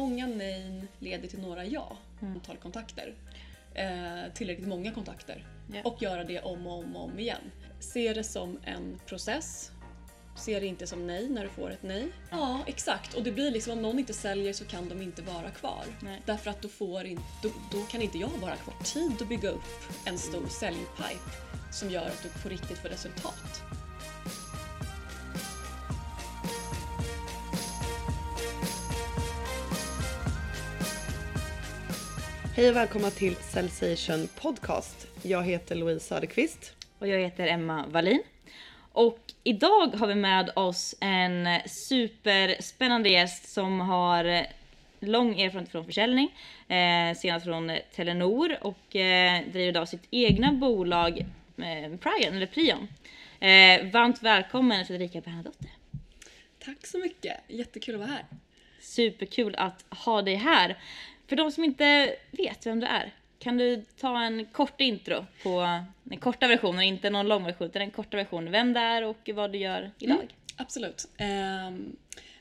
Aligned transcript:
många 0.00 0.26
nej 0.26 0.82
leder 0.98 1.28
till 1.28 1.40
några 1.40 1.64
ja. 1.64 1.96
Antal 2.20 2.56
kontakter. 2.56 3.14
Eh, 3.74 4.32
tillräckligt 4.34 4.68
många 4.68 4.92
kontakter. 4.92 5.46
Ja. 5.72 5.80
Och 5.84 6.02
göra 6.02 6.24
det 6.24 6.40
om 6.40 6.66
och 6.66 6.78
om 6.78 6.96
och 6.96 7.04
om 7.04 7.18
igen. 7.18 7.50
Se 7.80 8.12
det 8.12 8.24
som 8.24 8.58
en 8.64 9.00
process. 9.06 9.70
Se 10.36 10.60
det 10.60 10.66
inte 10.66 10.86
som 10.86 11.06
nej 11.06 11.28
när 11.28 11.42
du 11.42 11.48
får 11.48 11.70
ett 11.70 11.82
nej. 11.82 12.08
Ja, 12.30 12.60
exakt. 12.66 13.14
Och 13.14 13.22
det 13.22 13.32
blir 13.32 13.50
liksom 13.50 13.72
om 13.72 13.82
någon 13.82 13.98
inte 13.98 14.12
säljer 14.12 14.52
så 14.52 14.64
kan 14.64 14.88
de 14.88 15.02
inte 15.02 15.22
vara 15.22 15.50
kvar. 15.50 15.84
Nej. 16.02 16.22
Därför 16.26 16.50
att 16.50 16.62
då, 16.62 16.68
får 16.68 17.04
in, 17.04 17.20
då, 17.42 17.48
då 17.72 17.82
kan 17.82 18.02
inte 18.02 18.18
jag 18.18 18.30
vara 18.40 18.56
kvar. 18.56 18.74
Tid 18.84 19.22
att 19.22 19.28
bygga 19.28 19.48
upp 19.48 19.70
en 20.06 20.18
stor 20.18 20.48
säljpipe 20.48 21.30
som 21.72 21.90
gör 21.90 22.06
att 22.06 22.22
du 22.22 22.42
på 22.42 22.48
riktigt 22.48 22.78
får 22.78 22.88
resultat. 22.88 23.79
Hej 32.60 32.70
och 32.70 32.76
välkomna 32.76 33.10
till 33.10 33.36
Cellsation 33.36 34.28
Podcast. 34.40 35.06
Jag 35.22 35.42
heter 35.42 35.74
Louise 35.74 36.06
Söderqvist. 36.06 36.74
Och 36.98 37.08
jag 37.08 37.20
heter 37.20 37.46
Emma 37.46 37.86
Wallin. 37.86 38.22
Och 38.92 39.18
idag 39.44 39.86
har 39.86 40.06
vi 40.06 40.14
med 40.14 40.50
oss 40.56 40.94
en 41.00 41.48
superspännande 41.66 43.08
gäst 43.08 43.48
som 43.48 43.80
har 43.80 44.46
lång 44.98 45.40
erfarenhet 45.40 45.72
från 45.72 45.84
försäljning, 45.84 46.34
eh, 46.68 47.16
senast 47.16 47.44
från 47.44 47.72
Telenor 47.94 48.56
och 48.60 48.96
eh, 48.96 49.42
driver 49.42 49.68
idag 49.68 49.88
sitt 49.88 50.08
egna 50.10 50.52
bolag 50.52 51.18
eh, 51.56 51.96
Prion, 51.96 52.36
eller 52.36 52.46
Prion. 52.46 52.88
Eh, 53.40 53.92
varmt 53.92 54.22
välkommen 54.22 54.86
Fredrika 54.86 55.20
Bernadotte. 55.20 55.68
Tack 56.64 56.86
så 56.86 56.98
mycket, 56.98 57.36
jättekul 57.48 57.94
att 57.94 58.00
vara 58.00 58.10
här. 58.10 58.24
Superkul 58.80 59.54
att 59.54 59.84
ha 59.90 60.22
dig 60.22 60.34
här. 60.34 60.76
För 61.30 61.36
de 61.36 61.52
som 61.52 61.64
inte 61.64 62.16
vet 62.30 62.66
vem 62.66 62.80
du 62.80 62.86
är, 62.86 63.14
kan 63.38 63.56
du 63.56 63.84
ta 63.96 64.22
en 64.22 64.44
kort 64.44 64.80
intro 64.80 65.26
på 65.42 65.82
den 66.02 66.18
korta 66.18 66.48
versionen, 66.48 66.82
inte 66.82 67.10
någon 67.10 67.28
lång 67.28 67.44
version, 67.44 67.68
utan 67.68 67.80
den 67.80 67.90
korta 67.90 68.16
versionen. 68.16 68.52
Vem 68.52 68.72
du 68.72 68.80
är 68.80 69.04
och 69.04 69.30
vad 69.34 69.52
du 69.52 69.58
gör 69.58 69.90
idag. 69.98 70.16
Mm, 70.16 70.28
absolut. 70.56 71.08
Ehm, 71.16 71.96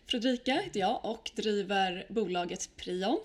Fredrika 0.05 0.53
heter 0.53 0.80
jag 0.80 1.05
och 1.05 1.31
driver 1.36 2.05
bolaget 2.09 2.69
Prion. 2.75 3.19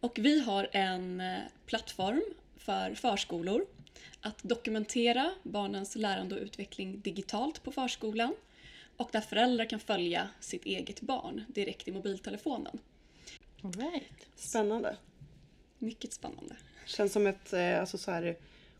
Och 0.00 0.18
vi 0.18 0.40
har 0.40 0.68
en 0.72 1.20
eh, 1.20 1.38
plattform 1.66 2.22
för 2.56 2.94
förskolor 2.94 3.66
att 4.20 4.38
dokumentera 4.42 5.30
barnens 5.42 5.96
lärande 5.96 6.34
och 6.34 6.42
utveckling 6.42 7.00
digitalt 7.00 7.62
på 7.62 7.72
förskolan 7.72 8.34
och 8.96 9.08
där 9.12 9.20
föräldrar 9.20 9.64
kan 9.64 9.80
följa 9.80 10.28
sitt 10.40 10.66
eget 10.66 11.00
barn 11.00 11.44
direkt 11.48 11.88
i 11.88 11.92
mobiltelefonen. 11.92 12.78
All 13.62 13.72
right. 13.72 14.28
Spännande. 14.36 14.96
Mycket 15.78 16.12
spännande. 16.12 16.56
Känns 16.86 17.12
som 17.12 17.26
ett 17.26 17.52
eh, 17.52 17.80
alltså 17.80 17.98
så 17.98 18.10
här, 18.10 18.36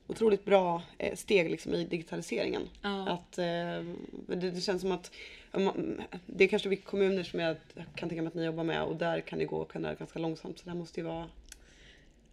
otroligt 0.06 0.44
bra 0.44 0.83
eh, 0.98 1.16
steg 1.16 1.50
liksom, 1.50 1.74
i 1.74 1.84
digitaliseringen. 1.84 2.69
Ja. 2.83 3.08
Att, 3.08 3.39
eh, 3.39 3.44
det, 4.28 4.50
det 4.50 4.61
känns 4.61 4.83
som 4.83 4.92
att 4.92 5.11
mm, 5.52 6.00
det 6.27 6.44
är 6.44 6.48
kanske 6.48 6.69
vilka 6.69 6.84
kommuner 6.91 7.22
som 7.22 7.41
jag 7.41 7.56
kan 7.94 8.08
tänka 8.08 8.22
mig 8.22 8.28
att 8.28 8.34
ni 8.34 8.44
jobbar 8.44 8.64
med 8.64 8.83
och 8.83 8.97
där 8.97 9.20
kan 9.20 9.39
det 9.39 9.44
gå 9.44 9.69
generellt 9.74 9.98
ganska 9.98 10.19
långsamt. 10.19 10.58
Så 10.58 10.64
det 10.64 10.70
här 10.70 10.78
måste 10.78 11.00
ju 11.00 11.06
vara... 11.06 11.28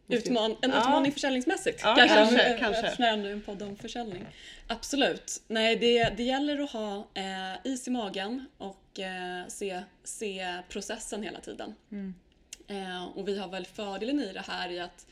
måste 0.08 0.30
Utman 0.30 0.56
en 0.61 0.69
Ja. 0.72 0.80
utmaning 0.80 1.11
försäljningsmässigt. 1.11 1.81
Ja, 1.84 1.95
kanske, 1.97 2.16
kanske, 2.16 2.58
kanske. 2.59 2.81
Eftersom 2.81 3.03
det 3.03 3.09
är 3.09 3.13
ändå 3.13 3.30
en 3.30 3.41
podd 3.41 3.61
om 3.61 3.75
försäljning. 3.75 4.25
Absolut. 4.67 5.41
Nej, 5.47 5.75
det, 5.75 6.13
det 6.17 6.23
gäller 6.23 6.59
att 6.59 6.72
ha 6.72 7.08
eh, 7.13 7.72
is 7.72 7.88
i 7.88 7.91
magen 7.91 8.45
och 8.58 9.00
eh, 9.00 9.47
se, 9.47 9.81
se 10.03 10.61
processen 10.69 11.23
hela 11.23 11.39
tiden. 11.39 11.75
Eh, 12.70 13.06
och 13.17 13.28
vi 13.28 13.39
har 13.39 13.48
väl 13.48 13.66
fördelen 13.66 14.20
i 14.20 14.34
det 14.34 14.44
här 14.48 14.70
i 14.70 14.80
att 14.80 15.08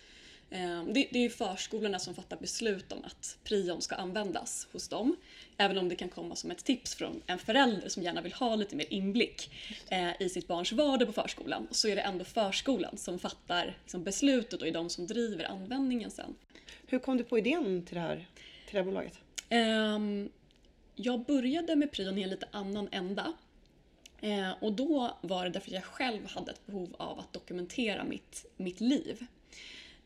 eh, 0.49 0.83
det, 0.83 1.07
det 1.11 1.25
är 1.25 1.29
förskolorna 1.29 1.99
som 1.99 2.15
fattar 2.15 2.37
beslut 2.37 2.91
om 2.91 3.03
att 3.03 3.37
prion 3.43 3.81
ska 3.81 3.95
användas 3.95 4.67
hos 4.71 4.87
dem. 4.87 5.15
Även 5.57 5.77
om 5.77 5.89
det 5.89 5.95
kan 5.95 6.09
komma 6.09 6.35
som 6.35 6.51
ett 6.51 6.65
tips 6.65 6.95
från 6.95 7.21
en 7.25 7.39
förälder 7.39 7.89
som 7.89 8.03
gärna 8.03 8.21
vill 8.21 8.33
ha 8.33 8.55
lite 8.55 8.75
mer 8.75 8.85
inblick 8.89 9.51
eh, 9.89 10.21
i 10.21 10.29
sitt 10.29 10.47
barns 10.47 10.71
vardag 10.71 11.07
på 11.07 11.13
förskolan. 11.13 11.67
Så 11.71 11.87
är 11.87 11.95
det 11.95 12.01
ändå 12.01 12.25
förskolan 12.25 12.97
som 12.97 13.19
fattar 13.19 13.77
liksom, 13.83 14.03
beslutet 14.03 14.61
och 14.61 14.67
är 14.67 14.71
de 14.71 14.89
som 14.89 15.07
driver 15.07 15.43
användningen 15.43 16.11
sen. 16.11 16.35
Hur 16.87 16.99
kom 16.99 17.17
du 17.17 17.23
på 17.23 17.37
idén 17.37 17.85
till 17.85 17.95
det 17.95 18.01
här, 18.01 18.15
till 18.15 18.71
det 18.71 18.77
här 18.77 18.85
bolaget? 18.85 19.19
Ehm, 19.49 20.29
jag 20.95 21.25
började 21.25 21.75
med 21.75 21.91
prion 21.91 22.17
i 22.17 22.21
en 22.21 22.29
lite 22.29 22.47
annan 22.51 22.89
ända. 22.91 23.33
Eh, 24.21 24.51
och 24.59 24.73
då 24.73 25.17
var 25.21 25.43
det 25.43 25.49
därför 25.49 25.69
att 25.69 25.73
jag 25.73 25.83
själv 25.83 26.27
hade 26.27 26.51
ett 26.51 26.65
behov 26.65 26.95
av 26.99 27.19
att 27.19 27.33
dokumentera 27.33 28.03
mitt, 28.03 28.45
mitt 28.57 28.81
liv. 28.81 29.25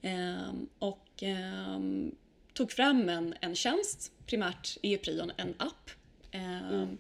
Ehm, 0.02 0.70
och 0.80 1.10
ehm, 1.24 2.16
tog 2.54 2.72
fram 2.72 3.10
en, 3.10 3.36
en 3.42 3.56
tjänst, 3.56 4.12
primärt 4.26 4.78
är 4.82 4.98
prion 4.98 5.32
en 5.38 5.54
app. 5.58 5.90
Ehm, 6.32 6.98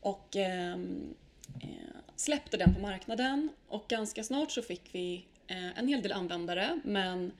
Och 0.00 0.36
ehm, 0.36 1.14
eh, 1.62 1.68
släppte 2.16 2.56
den 2.56 2.74
på 2.74 2.80
marknaden 2.80 3.48
och 3.68 3.84
ganska 3.88 4.24
snart 4.24 4.50
så 4.50 4.62
fick 4.62 4.82
vi 4.92 5.24
eh, 5.46 5.78
en 5.78 5.88
hel 5.88 6.02
del 6.02 6.12
användare 6.12 6.80
men 6.84 7.32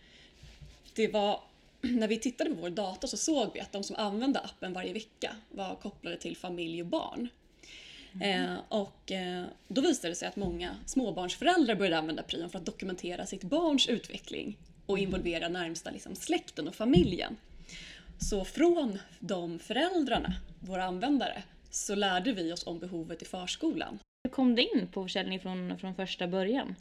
det 0.94 1.08
var 1.08 1.40
när 1.80 2.08
vi 2.08 2.18
tittade 2.18 2.50
på 2.50 2.60
vår 2.60 2.70
data 2.70 3.06
så 3.06 3.16
såg 3.16 3.50
vi 3.54 3.60
att 3.60 3.72
de 3.72 3.82
som 3.84 3.96
använde 3.96 4.40
appen 4.40 4.72
varje 4.72 4.92
vecka 4.92 5.36
var 5.50 5.74
kopplade 5.74 6.16
till 6.16 6.36
familj 6.36 6.80
och 6.82 6.88
barn. 6.88 7.28
Eh, 8.20 8.54
och 8.68 9.12
eh, 9.12 9.44
då 9.68 9.80
visade 9.80 10.08
det 10.08 10.14
sig 10.14 10.28
att 10.28 10.36
många 10.36 10.76
småbarnsföräldrar 10.86 11.74
började 11.74 11.98
använda 11.98 12.22
prion 12.22 12.50
för 12.50 12.58
att 12.58 12.66
dokumentera 12.66 13.26
sitt 13.26 13.44
barns 13.44 13.88
utveckling 13.88 14.58
och 14.86 14.98
involvera 14.98 15.48
närmsta 15.48 15.90
liksom, 15.90 16.14
släkten 16.14 16.68
och 16.68 16.74
familjen. 16.74 17.36
Så 18.18 18.44
från 18.44 18.98
de 19.18 19.58
föräldrarna, 19.58 20.34
våra 20.60 20.84
användare, 20.84 21.42
så 21.70 21.94
lärde 21.94 22.32
vi 22.32 22.52
oss 22.52 22.66
om 22.66 22.78
behovet 22.78 23.22
i 23.22 23.24
förskolan. 23.24 23.98
Hur 24.24 24.30
kom 24.30 24.54
du 24.54 24.62
in 24.62 24.88
på 24.88 25.02
försäljning 25.02 25.40
från, 25.40 25.78
från 25.78 25.94
första 25.94 26.26
början? 26.26 26.74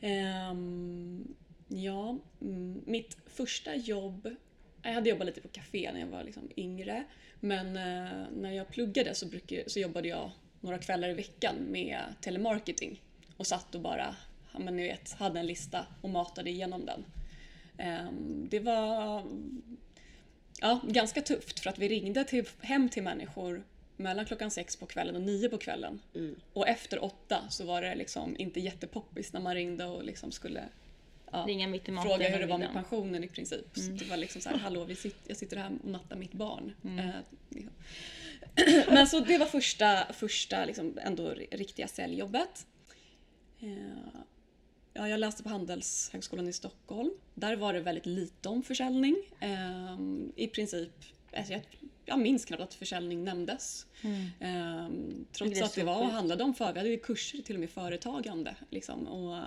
Ehm, 0.00 1.34
ja, 1.68 2.18
mm, 2.40 2.82
mitt 2.86 3.16
första 3.26 3.74
jobb... 3.74 4.36
Jag 4.82 4.92
hade 4.92 5.10
jobbat 5.10 5.26
lite 5.26 5.40
på 5.40 5.48
café 5.48 5.92
när 5.92 6.00
jag 6.00 6.06
var 6.06 6.24
liksom 6.24 6.50
yngre. 6.56 7.04
Men 7.40 7.66
eh, 7.66 8.28
när 8.36 8.52
jag 8.52 8.68
pluggade 8.68 9.14
så, 9.14 9.26
brukade, 9.26 9.70
så 9.70 9.80
jobbade 9.80 10.08
jag 10.08 10.30
några 10.60 10.78
kvällar 10.78 11.08
i 11.08 11.14
veckan 11.14 11.56
med 11.56 12.00
telemarketing. 12.20 13.02
Och 13.36 13.46
satt 13.46 13.74
och 13.74 13.80
bara, 13.80 14.16
ja, 14.52 14.58
men 14.58 14.76
ni 14.76 14.82
vet, 14.82 15.12
hade 15.12 15.40
en 15.40 15.46
lista 15.46 15.86
och 16.00 16.10
matade 16.10 16.50
igenom 16.50 16.86
den. 16.86 17.04
Ehm, 17.78 18.48
det 18.50 18.60
var 18.60 19.24
ja, 20.60 20.80
ganska 20.84 21.22
tufft 21.22 21.60
för 21.60 21.70
att 21.70 21.78
vi 21.78 21.88
ringde 21.88 22.24
till, 22.24 22.48
hem 22.60 22.88
till 22.88 23.02
människor 23.02 23.62
mellan 23.96 24.24
klockan 24.24 24.50
sex 24.50 24.76
på 24.76 24.86
kvällen 24.86 25.16
och 25.16 25.22
nio 25.22 25.48
på 25.48 25.58
kvällen. 25.58 26.00
Och 26.52 26.68
efter 26.68 27.04
åtta 27.04 27.44
så 27.50 27.64
var 27.64 27.82
det 27.82 27.94
liksom 27.94 28.36
inte 28.38 28.60
jättepoppis 28.60 29.32
när 29.32 29.40
man 29.40 29.54
ringde 29.54 29.84
och 29.84 30.04
liksom 30.04 30.32
skulle 30.32 30.64
ja, 31.30 31.44
Ringa 31.48 31.68
mitt 31.68 31.88
i 31.88 31.92
maten 31.92 32.10
fråga 32.10 32.28
hur 32.28 32.38
det 32.38 32.46
var 32.46 32.58
med 32.58 32.72
pensionen 32.72 33.24
i 33.24 33.28
princip. 33.28 33.66
Så 33.74 33.90
det 33.90 34.04
var 34.04 34.16
liksom 34.16 34.40
så 34.42 34.48
här, 34.48 34.56
hallå 34.58 34.84
vi 34.84 34.96
sitter, 34.96 35.28
jag 35.28 35.36
sitter 35.36 35.56
här 35.56 35.70
och 35.82 35.90
nattar 35.90 36.16
mitt 36.16 36.32
barn. 36.32 36.72
Eh, 36.84 37.10
liksom. 37.48 37.72
Men 38.94 39.06
så 39.06 39.20
det 39.20 39.38
var 39.38 39.46
första, 39.46 40.12
första 40.12 40.64
liksom 40.64 40.98
ändå 41.02 41.30
riktiga 41.50 41.88
säljjobbet. 41.88 42.66
Eh, 43.60 44.20
Ja, 44.92 45.08
jag 45.08 45.20
läste 45.20 45.42
på 45.42 45.48
Handelshögskolan 45.48 46.48
i 46.48 46.52
Stockholm. 46.52 47.10
Där 47.34 47.56
var 47.56 47.72
det 47.72 47.80
väldigt 47.80 48.06
lite 48.06 48.48
om 48.48 48.62
försäljning. 48.62 49.16
Ehm, 49.40 50.32
I 50.36 50.46
princip, 50.46 50.90
alltså 51.36 51.52
jag, 51.52 51.62
jag 52.04 52.18
minns 52.18 52.44
knappt 52.44 52.62
att 52.62 52.74
försäljning 52.74 53.24
nämndes. 53.24 53.86
Ehm, 54.40 55.26
trots 55.32 55.58
Det 55.58 55.64
att 55.64 55.74
det 55.74 55.84
var, 55.84 56.04
handlade 56.04 56.44
om 56.44 56.54
för, 56.54 56.72
vi 56.72 56.78
hade 56.78 56.90
ju 56.90 56.98
kurser 56.98 57.38
till 57.38 57.56
och 57.56 57.60
med 57.60 57.70
företagande. 57.70 58.54
Liksom, 58.70 59.06
och, 59.06 59.42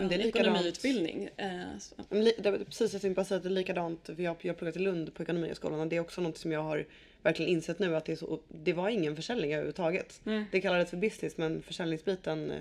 Men 0.00 0.08
det 0.08 0.14
är 0.14 0.18
likadant. 0.18 0.46
ekonomiutbildning. 0.46 1.28
Eh, 1.36 2.32
det, 2.38 2.64
precis, 2.64 2.92
jag 2.92 3.02
tänkte 3.02 3.10
bara 3.10 3.24
säga 3.24 3.36
att 3.36 3.42
det 3.42 3.48
är 3.48 3.50
likadant. 3.50 4.06
För 4.06 4.22
jag, 4.22 4.36
jag 4.40 4.52
har 4.52 4.58
pluggat 4.58 4.76
i 4.76 4.78
Lund 4.78 5.14
på 5.14 5.22
ekonomiskolan 5.22 5.80
och 5.80 5.86
det 5.86 5.96
är 5.96 6.00
också 6.00 6.20
något 6.20 6.38
som 6.38 6.52
jag 6.52 6.62
har 6.62 6.86
verkligen 7.22 7.50
insett 7.50 7.78
nu 7.78 7.96
att 7.96 8.04
det, 8.04 8.12
är 8.12 8.16
så, 8.16 8.40
det 8.48 8.72
var 8.72 8.88
ingen 8.88 9.16
försäljning 9.16 9.52
överhuvudtaget. 9.52 10.20
Mm. 10.26 10.44
Det 10.52 10.60
kallades 10.60 10.90
för 10.90 10.96
business 10.96 11.36
men 11.36 11.62
försäljningsbiten 11.62 12.50
eh, 12.50 12.58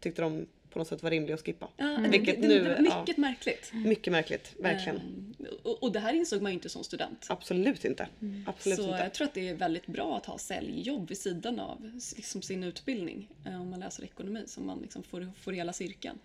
tyckte 0.00 0.22
de 0.22 0.46
på 0.72 0.78
något 0.78 0.88
sätt 0.88 1.02
var 1.02 1.10
rimlig 1.10 1.34
att 1.34 1.44
skippa. 1.44 1.68
Ja, 1.76 1.84
det, 1.86 1.92
Mm. 1.94 2.10
Vilket 2.10 2.42
det, 2.42 2.48
nu, 2.48 2.64
det 2.64 2.68
var 2.68 2.84
ja. 2.84 3.00
mycket 3.00 3.16
märkligt. 3.16 3.72
Mycket 3.74 4.12
märkligt, 4.12 4.54
verkligen. 4.58 4.96
Ehm, 4.96 5.34
och, 5.62 5.82
och 5.82 5.92
det 5.92 6.00
här 6.00 6.14
insåg 6.14 6.42
man 6.42 6.52
ju 6.52 6.54
inte 6.54 6.68
som 6.68 6.84
student. 6.84 7.26
Absolut 7.28 7.84
inte. 7.84 8.08
Absolut 8.46 8.78
Så 8.78 8.84
inte. 8.84 8.98
jag 8.98 9.12
tror 9.14 9.26
att 9.26 9.34
det 9.34 9.48
är 9.48 9.54
väldigt 9.54 9.86
bra 9.86 10.16
att 10.16 10.26
ha 10.26 10.38
säljjobb 10.38 11.08
vid 11.08 11.18
sidan 11.18 11.60
av 11.60 12.00
liksom 12.16 12.42
sin 12.42 12.64
utbildning 12.64 13.28
eh, 13.46 13.60
om 13.60 13.70
man 13.70 13.80
läser 13.80 14.04
ekonomi 14.04 14.44
så 14.46 14.60
man 14.60 14.78
liksom 14.82 15.02
får, 15.02 15.32
får 15.40 15.52
hela 15.52 15.72
cirkeln. 15.72 16.18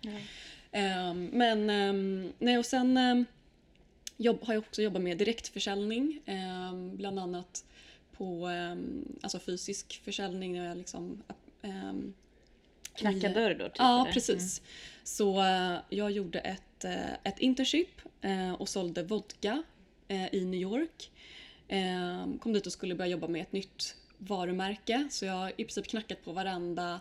Ehm, 0.72 1.26
men 1.26 1.70
ehm, 1.70 2.32
nej, 2.38 2.58
och 2.58 2.66
sen 2.66 2.96
ehm, 2.96 3.24
jobb, 4.16 4.38
har 4.42 4.54
jag 4.54 4.60
också 4.60 4.82
jobbat 4.82 5.02
med 5.02 5.18
direktförsäljning, 5.18 6.20
bland 6.92 7.18
annat 7.18 7.64
på 8.16 8.48
alltså 9.20 9.38
fysisk 9.38 10.00
försäljning 10.04 10.52
när 10.52 10.68
jag 10.68 10.76
liksom, 10.76 11.22
Knacka 12.98 13.28
dörr 13.28 13.54
då? 13.54 13.64
Typ, 13.64 13.74
Ja, 13.78 14.02
eller? 14.02 14.12
precis. 14.12 14.62
Så 15.04 15.40
eh, 15.42 15.76
jag 15.88 16.10
gjorde 16.10 16.38
ett, 16.38 16.84
eh, 16.84 17.12
ett 17.24 17.38
internship 17.38 18.00
eh, 18.20 18.52
och 18.52 18.68
sålde 18.68 19.02
vodka 19.02 19.62
i 20.32 20.44
New 20.44 20.60
York. 20.60 21.10
Eh, 21.68 22.26
kom 22.40 22.52
dit 22.52 22.66
och 22.66 22.72
skulle 22.72 22.94
börja 22.94 23.10
jobba 23.10 23.28
med 23.28 23.42
ett 23.42 23.52
nytt 23.52 23.96
varumärke. 24.18 25.08
Så 25.10 25.24
jag 25.24 25.32
har 25.32 25.48
i 25.50 25.64
princip 25.64 25.86
knackat 25.86 26.24
på 26.24 26.32
varenda 26.32 27.00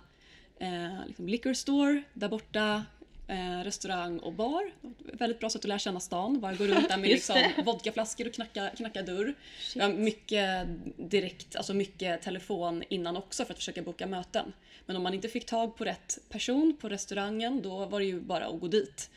liksom 1.08 1.28
liquor 1.28 1.54
store 1.54 2.04
där 2.14 2.30
borta. 2.30 2.86
Eh, 3.30 3.64
restaurang 3.64 4.20
och 4.20 4.34
bar. 4.34 4.72
Väldigt 5.14 5.40
bra 5.40 5.50
sätt 5.50 5.62
att 5.62 5.68
lära 5.70 5.80
känna 5.80 6.00
stan. 6.00 6.40
Bara 6.40 6.54
gå 6.54 6.64
runt 6.64 6.90
där 6.90 6.98
med 6.98 7.10
liksom, 7.10 7.38
vodkaflaskor 7.66 8.28
och 8.28 8.34
knacka, 8.34 8.70
knacka 8.78 9.02
dörr. 9.02 9.34
Jag 9.76 9.84
har 9.84 9.94
mycket 9.94 10.68
direkt, 10.98 11.56
alltså 11.56 11.74
mycket 11.74 12.22
telefon 12.22 12.84
innan 12.90 13.18
också 13.18 13.46
för 13.46 13.54
att 13.54 13.58
försöka 13.58 13.82
boka 13.82 14.08
möten. 14.08 14.54
Men 14.86 14.96
om 14.96 15.04
man 15.04 15.14
inte 15.14 15.28
fick 15.28 15.46
tag 15.46 15.76
på 15.78 15.86
rätt 15.86 16.18
person 16.30 16.78
på 16.82 16.90
restaurangen 16.90 17.62
då 17.62 17.86
var 17.86 18.00
det 18.00 18.06
ju 18.06 18.20
bara 18.22 18.46
att 18.46 18.60
gå 18.60 18.68
dit. 18.68 19.10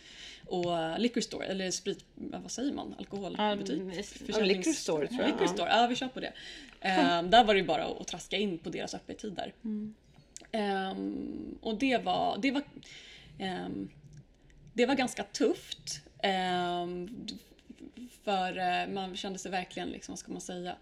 Och 0.46 1.00
liquor 1.00 1.20
store, 1.20 1.46
eller 1.46 1.70
sprit, 1.70 2.04
ja, 2.32 2.38
vad 2.38 2.50
säger 2.50 2.72
man? 2.72 2.94
Alkoholbutik? 2.98 3.76
Ja, 3.78 3.92
mm, 3.92 4.02
Ja, 4.26 4.40
liquor 4.40 4.72
store 4.72 5.06
tror 5.08 5.20
jag. 5.20 5.26
Liquor 5.30 5.42
Ja. 5.42 5.48
store, 5.48 5.68
ja 5.70 5.86
vi 5.86 5.96
kör 5.96 6.08
på 6.08 6.20
det. 6.20 6.32
Ehm, 6.80 7.30
där 7.30 7.44
var 7.44 7.54
det 7.54 7.60
ju 7.60 7.66
bara 7.66 7.84
att 7.84 8.06
traska 8.08 8.36
in 8.36 8.58
på 8.58 8.70
deras 8.70 8.94
öppettider. 8.94 9.52
Ehm, 10.52 11.58
och 11.60 11.74
det 11.78 11.98
var, 12.04 12.38
det 12.42 12.50
var, 12.50 12.62
ehm, 13.38 13.88
det 14.72 14.86
var 14.86 14.94
ganska 14.94 15.24
tufft. 15.24 16.02
ehm, 16.22 17.26
för 18.24 18.58
eh, 18.58 18.88
man 18.94 19.16
kände 19.16 19.38
sig 19.38 19.50
verkligen, 19.50 19.88
liksom, 19.88 20.12
vad 20.12 20.18
ska 20.18 20.32
man 20.32 20.40
säga, 20.40 20.76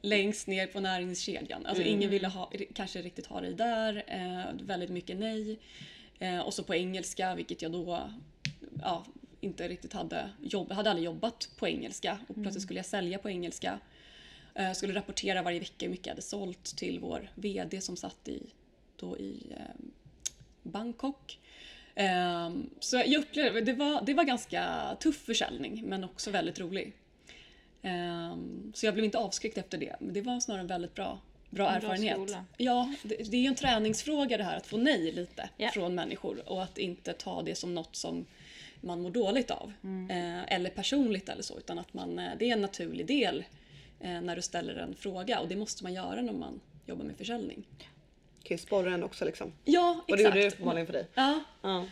längst 0.00 0.46
ner 0.46 0.66
på 0.66 0.80
näringskedjan. 0.80 1.66
Alltså 1.66 1.82
ingen 1.82 2.10
ville 2.10 2.28
ha, 2.28 2.52
kanske 2.74 3.02
riktigt 3.02 3.26
ha 3.26 3.40
dig 3.40 3.54
där. 3.54 4.04
Eh, 4.06 4.66
väldigt 4.66 4.90
mycket 4.90 5.16
nej. 5.16 5.58
Eh, 6.18 6.38
och 6.38 6.54
så 6.54 6.62
på 6.62 6.74
engelska, 6.74 7.34
vilket 7.34 7.62
jag 7.62 7.72
då 7.72 8.10
ja, 8.82 9.04
inte 9.40 9.68
riktigt 9.68 9.92
hade 9.92 10.30
jobb, 10.42 10.72
hade 10.72 10.90
aldrig 10.90 11.04
jobbat 11.04 11.50
på 11.56 11.68
engelska 11.68 12.18
och 12.28 12.34
plötsligt 12.34 12.62
skulle 12.62 12.78
jag 12.78 12.86
sälja 12.86 13.18
på 13.18 13.30
engelska. 13.30 13.78
Eh, 14.54 14.72
skulle 14.72 14.94
rapportera 14.94 15.42
varje 15.42 15.58
vecka 15.58 15.86
hur 15.86 15.90
mycket 15.90 16.06
jag 16.06 16.12
hade 16.12 16.22
sålt 16.22 16.64
till 16.64 17.00
vår 17.00 17.30
VD 17.34 17.80
som 17.80 17.96
satt 17.96 18.28
i, 18.28 18.42
då 18.96 19.18
i 19.18 19.52
Bangkok. 20.62 21.38
Eh, 21.98 22.50
så 22.80 22.96
jag 22.96 23.14
upplevde, 23.14 23.60
det 23.60 23.72
var, 23.72 24.02
det 24.02 24.14
var 24.14 24.24
ganska 24.24 24.96
tuff 25.00 25.16
försäljning 25.16 25.82
men 25.86 26.04
också 26.04 26.30
väldigt 26.30 26.60
rolig. 26.60 26.92
Eh, 27.82 28.36
så 28.74 28.86
jag 28.86 28.94
blev 28.94 29.04
inte 29.04 29.18
avskräckt 29.18 29.58
efter 29.58 29.78
det, 29.78 29.96
men 30.00 30.14
det 30.14 30.20
var 30.22 30.40
snarare 30.40 30.60
en 30.60 30.66
väldigt 30.66 30.94
bra, 30.94 31.18
bra 31.50 31.70
En 31.70 31.80
bra 31.80 31.90
erfarenhet. 31.90 32.14
skola. 32.14 32.44
Ja, 32.56 32.94
det, 33.02 33.30
det 33.30 33.36
är 33.36 33.40
ju 33.40 33.46
en 33.46 33.54
träningsfråga 33.54 34.36
det 34.36 34.44
här 34.44 34.56
att 34.56 34.66
få 34.66 34.76
nej 34.76 35.12
lite 35.12 35.48
Ja. 35.56 35.70
från 35.74 35.94
människor 35.94 36.48
och 36.52 36.62
att 36.62 36.78
inte 36.78 37.12
ta 37.12 37.42
det 37.42 37.54
som 37.54 37.74
något 37.74 37.96
som 37.96 38.24
man 38.80 39.02
mår 39.02 39.10
dåligt 39.10 39.50
av. 39.50 39.72
Mm. 39.84 40.10
Eh, 40.10 40.52
eller 40.54 40.70
personligt 40.70 41.28
eller 41.28 41.42
så, 41.42 41.58
utan 41.58 41.78
att 41.78 41.94
man, 41.94 42.18
eh, 42.18 42.30
det 42.38 42.48
är 42.48 42.52
en 42.52 42.60
naturlig 42.60 43.06
del 43.06 43.44
eh, 44.00 44.20
när 44.20 44.36
du 44.36 44.42
ställer 44.42 44.74
en 44.74 44.94
fråga 44.94 45.40
och 45.40 45.48
det 45.48 45.56
måste 45.56 45.82
man 45.82 45.94
göra 45.94 46.22
när 46.22 46.32
man 46.32 46.60
jobbar 46.86 47.04
med 47.04 47.16
försäljning. 47.16 47.64
Kan 48.48 48.56
ju 48.56 48.58
sporra 48.62 48.94
en 48.94 49.02
också 49.02 49.24
liksom. 49.24 49.52
Ja, 49.64 50.04
Och 50.08 50.16
det 50.16 50.22
exakt. 50.22 50.36
gjorde 50.36 50.48
det 50.48 50.54
uppenbarligen 50.54 50.86
för 50.86 50.92
dig. 50.92 51.06
Ja, 51.14 51.40
Ja. 51.62 51.86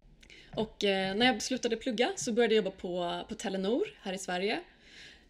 och 0.54 0.84
eh, 0.84 1.14
när 1.14 1.26
jag 1.26 1.42
slutade 1.42 1.76
plugga 1.76 2.12
så 2.16 2.32
började 2.32 2.54
jag 2.54 2.64
jobba 2.64 2.76
på, 2.76 3.24
på 3.28 3.34
Telenor 3.34 3.86
här 4.02 4.12
i 4.12 4.18
Sverige. 4.18 4.60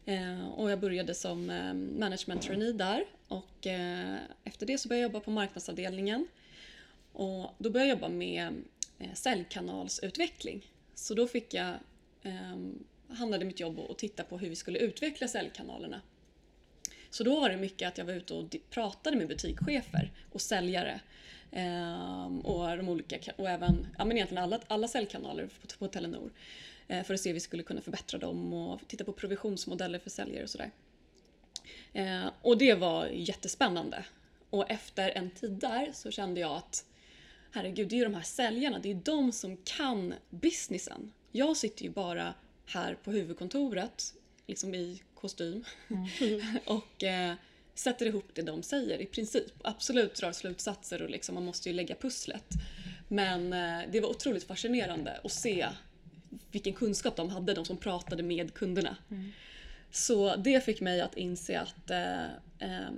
Eh, 0.05 0.49
och 0.49 0.71
jag 0.71 0.81
började 0.81 1.15
som 1.15 1.51
eh, 1.51 1.75
management 1.75 2.43
trainee 2.43 2.73
där. 2.73 3.05
Och 3.29 3.67
eh, 3.67 4.17
efter 4.45 4.67
det 4.67 4.79
så 4.79 4.89
började 4.89 5.03
jag 5.03 5.09
jobba 5.13 5.21
på 5.25 5.31
marknadsavdelningen. 5.31 6.27
Och 7.13 7.55
då 7.59 7.71
började 7.71 7.89
jag 7.89 7.97
jobba 7.97 8.09
med 8.09 8.49
eh, 8.99 9.13
säljkanalsutveckling. 9.15 10.71
Så 10.95 11.15
då 11.15 11.27
fick 11.27 11.55
jag, 11.55 11.75
eh, 12.23 12.57
handlade 13.09 13.45
mitt 13.45 13.61
jobb 13.61 13.79
att 13.91 13.99
titta 13.99 14.23
på 14.23 14.39
hur 14.39 14.49
vi 14.49 14.57
skulle 14.57 14.79
utveckla 14.79 15.29
säljkanalerna. 15.29 16.01
Så 17.17 17.25
då 17.25 17.41
var 17.41 17.49
det 17.49 17.57
mycket 17.57 17.89
att 17.89 17.99
jag 17.99 18.05
var 18.05 18.13
ute 18.13 18.35
och 18.35 18.57
pratade 18.71 19.17
med 19.17 19.29
butikschefer 19.29 20.13
och 20.33 20.41
säljare. 20.41 21.01
Ehm, 21.53 22.41
och, 22.41 22.77
de 22.77 22.89
olika, 22.89 23.33
och 23.37 23.51
även 23.51 23.87
ja, 23.99 24.05
men 24.05 24.17
egentligen 24.17 24.45
alla, 24.45 24.61
alla 24.67 24.89
säljkanaler 24.89 25.47
på, 25.47 25.79
på 25.79 25.89
Telenor. 25.89 26.33
Eh, 26.89 27.03
för 27.05 27.15
att 27.15 27.21
se 27.21 27.29
hur 27.29 27.35
vi 27.35 27.41
skulle 27.41 27.63
kunna 27.63 27.81
förbättra 27.81 28.19
dem 28.19 28.53
och 28.53 28.81
titta 28.89 29.05
på 29.05 29.13
provisionsmodeller 29.13 29.99
för 29.99 30.11
säljare 30.11 30.43
och 30.43 30.51
sådär. 30.51 30.71
Eh, 31.93 32.27
och 32.43 32.59
det 32.59 32.75
var 32.75 33.07
jättespännande. 33.07 34.05
Och 34.51 34.71
efter 34.71 35.11
en 35.11 35.31
tid 35.31 35.53
där 35.53 35.91
så 35.95 36.11
kände 36.11 36.41
jag 36.41 36.57
att 36.57 36.85
herregud, 37.51 37.89
det 37.89 37.95
är 37.95 37.99
ju 37.99 38.05
de 38.05 38.15
här 38.15 38.23
säljarna, 38.23 38.79
det 38.79 38.91
är 38.91 39.01
de 39.05 39.33
som 39.33 39.57
kan 39.57 40.15
businessen. 40.31 41.13
Jag 41.33 41.57
sitter 41.57 41.85
ju 41.85 41.91
bara 41.91 42.35
här 42.67 42.95
på 42.95 43.11
huvudkontoret, 43.11 44.15
liksom 44.47 44.75
i 44.75 45.03
kostym, 45.21 45.65
och 46.65 47.05
eh, 47.05 47.35
sätter 47.75 48.07
ihop 48.07 48.29
det 48.35 48.43
de 48.43 48.63
säger 48.63 48.99
i 48.99 49.07
princip. 49.07 49.53
Absolut 49.63 50.15
drar 50.15 50.33
slutsatser 50.33 51.03
och 51.03 51.11
liksom, 51.11 51.35
man 51.35 51.45
måste 51.45 51.69
ju 51.69 51.75
lägga 51.75 51.95
pusslet. 51.95 52.47
Men 53.09 53.53
eh, 53.53 53.81
det 53.93 54.01
var 54.01 54.09
otroligt 54.09 54.45
fascinerande 54.45 55.21
att 55.25 55.33
se 55.33 55.67
vilken 56.51 56.73
kunskap 56.73 57.17
de 57.17 57.31
hade, 57.31 57.55
de 57.55 57.65
som 57.65 57.77
pratade 57.77 58.23
med 58.23 58.55
kunderna. 58.55 58.97
Så 59.91 60.37
det 60.37 60.65
fick 60.65 60.81
mig 60.81 61.01
att 61.01 61.17
inse 61.17 61.61
att 61.61 61.91
eh, 61.91 62.89